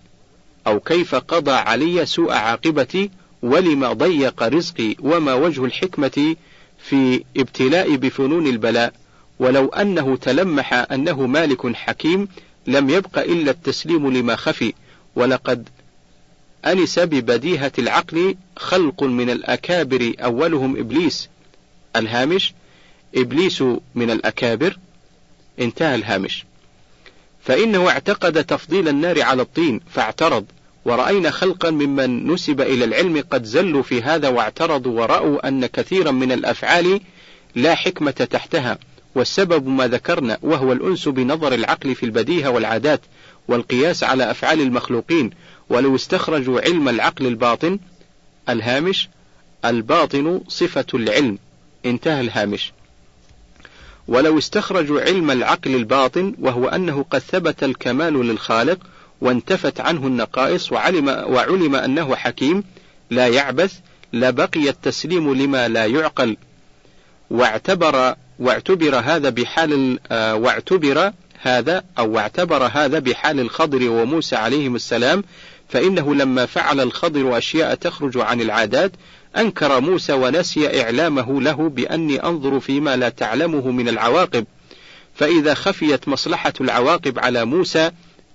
أو 0.66 0.80
كيف 0.80 1.14
قضى 1.14 1.51
علي 1.51 2.07
سوء 2.07 2.32
عاقبتي 2.32 3.11
ولما 3.42 3.92
ضيق 3.92 4.42
رزقي 4.42 4.96
وما 5.01 5.34
وجه 5.34 5.64
الحكمة 5.64 6.36
في 6.78 7.24
ابتلاء 7.36 7.96
بفنون 7.96 8.46
البلاء. 8.46 8.92
ولو 9.41 9.68
أنه 9.68 10.16
تلمح 10.16 10.74
أنه 10.93 11.26
مالك 11.26 11.76
حكيم 11.76 12.28
لم 12.66 12.91
يبق 12.91 13.18
إلا 13.18 13.51
التسليم 13.51 14.12
لما 14.12 14.36
خفي. 14.36 14.72
ولقد 15.16 15.68
أنس 16.66 16.99
ببديهة 16.99 17.72
العقل 17.78 18.36
خلق 18.57 19.03
من 19.03 19.30
الأكابر 19.30 20.12
أولهم 20.20 20.76
إبليس. 20.76 21.28
الهامش 21.97 22.55
إبليس 23.14 23.62
من 23.95 24.11
الأكابر. 24.11 24.78
انتهى 25.61 25.95
الهامش. 25.95 26.45
فإنه 27.43 27.88
اعتقد 27.88 28.45
تفضيل 28.45 28.88
النار 28.88 29.22
على 29.22 29.43
الطين 29.43 29.80
فاعترض. 29.91 30.45
ورأينا 30.84 31.30
خلقا 31.30 31.70
ممن 31.70 32.26
نسب 32.32 32.61
إلى 32.61 32.84
العلم 32.84 33.24
قد 33.30 33.45
زلوا 33.45 33.82
في 33.82 34.03
هذا 34.03 34.28
واعترضوا 34.28 35.01
ورأوا 35.01 35.49
أن 35.49 35.66
كثيرا 35.66 36.11
من 36.11 36.32
الأفعال 36.32 37.01
لا 37.55 37.74
حكمة 37.74 38.11
تحتها. 38.11 38.78
والسبب 39.14 39.66
ما 39.66 39.88
ذكرنا 39.88 40.38
وهو 40.42 40.72
الأنس 40.72 41.08
بنظر 41.08 41.54
العقل 41.54 41.94
في 41.94 42.06
البديهة 42.06 42.50
والعادات 42.50 43.00
والقياس 43.48 44.04
على 44.04 44.30
أفعال 44.30 44.61
المخلوقين 44.61 45.30
ولو 45.70 45.94
استخرجوا 45.94 46.61
علم 46.61 46.88
العقل 46.88 47.26
الباطن 47.26 47.78
الهامش 48.48 49.08
الباطن 49.64 50.40
صفة 50.48 50.86
العلم. 50.94 51.38
انتهى 51.86 52.20
الهامش. 52.20 52.72
ولو 54.08 54.38
استخرجوا 54.38 55.00
علم 55.00 55.30
العقل 55.30 55.74
الباطن 55.74 56.34
وهو 56.40 56.68
أنه 56.68 57.04
قد 57.11 57.18
ثبت 57.18 57.64
الكمال 57.64 58.26
للخالق 58.26 58.78
وانتفت 59.20 59.80
عنه 59.80 60.06
النقائص 60.06 60.72
وعلم, 60.72 61.08
وعلم 61.08 61.74
أنه 61.74 62.16
حكيم 62.16 62.64
لا 63.11 63.28
يعبث 63.28 63.78
لبقي 64.12 64.68
التسليم 64.68 65.34
لما 65.34 65.68
لا 65.68 65.86
يعقل. 65.86 66.36
واعتبر 67.30 68.14
واعتبر 68.41 68.97
هذا 68.97 69.30
بحال 69.30 69.99
آه، 70.12 70.34
واعتبر 70.34 71.12
هذا 71.43 71.84
أو 71.99 72.12
واعتبر 72.12 72.70
هذا 72.72 72.99
بحال 72.99 73.41
الخضر 73.41 73.91
وموسى 73.91 74.36
عليهم 74.36 74.76
السلام 74.76 75.24
فإنه 75.68 76.14
لما 76.14 76.47
فعل 76.47 76.80
الخضر 76.80 77.38
أشياء 77.38 77.74
تخرج 77.74 78.18
عن 78.18 78.41
العادات 78.41 78.93
أنكر 79.36 79.80
موسى 79.80 80.12
ونسي 80.12 80.82
إعلامه 80.82 81.41
له 81.41 81.68
بأني 81.68 82.24
أنظر 82.24 82.61
فيما 82.61 82.97
لا 82.97 83.09
تعلمه 83.09 83.70
من 83.70 83.88
العواقب. 83.88 84.47
فإذا 85.14 85.55
خفيت 85.55 86.09
مصلحة 86.09 86.53
العواقب 86.61 87.18
على 87.18 87.45
موسى 87.45 87.91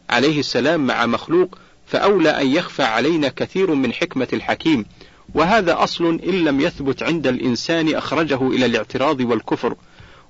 عليه 0.10 0.40
السلام 0.40 0.88
مع 0.88 1.06
مخلوق 1.06 1.58
فأولى 1.88 2.30
أن 2.30 2.48
يخفى 2.48 2.84
علينا 2.84 3.28
كثير 3.28 3.74
من 3.74 3.94
حكمة 3.94 4.28
الحكيم. 4.34 4.86
وهذا 5.34 5.84
أصل 5.84 6.06
إن 6.06 6.44
لم 6.44 6.62
يثبت 6.62 7.04
عند 7.04 7.28
الإنسان 7.28 7.96
أخرجه 7.96 8.48
إلى 8.48 8.66
الاعتراض 8.66 9.20
والكفر. 9.20 9.76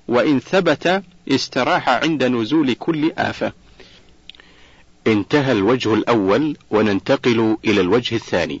وإن 0.08 0.40
ثبت 0.40 1.02
استراح 1.28 1.88
عند 1.88 2.24
نزول 2.24 2.72
كل 2.72 3.12
آفة. 3.18 3.52
انتهى 5.06 5.52
الوجه 5.52 5.94
الأول 5.94 6.56
وننتقل 6.70 7.56
إلى 7.64 7.80
الوجه 7.80 8.14
الثاني. 8.14 8.60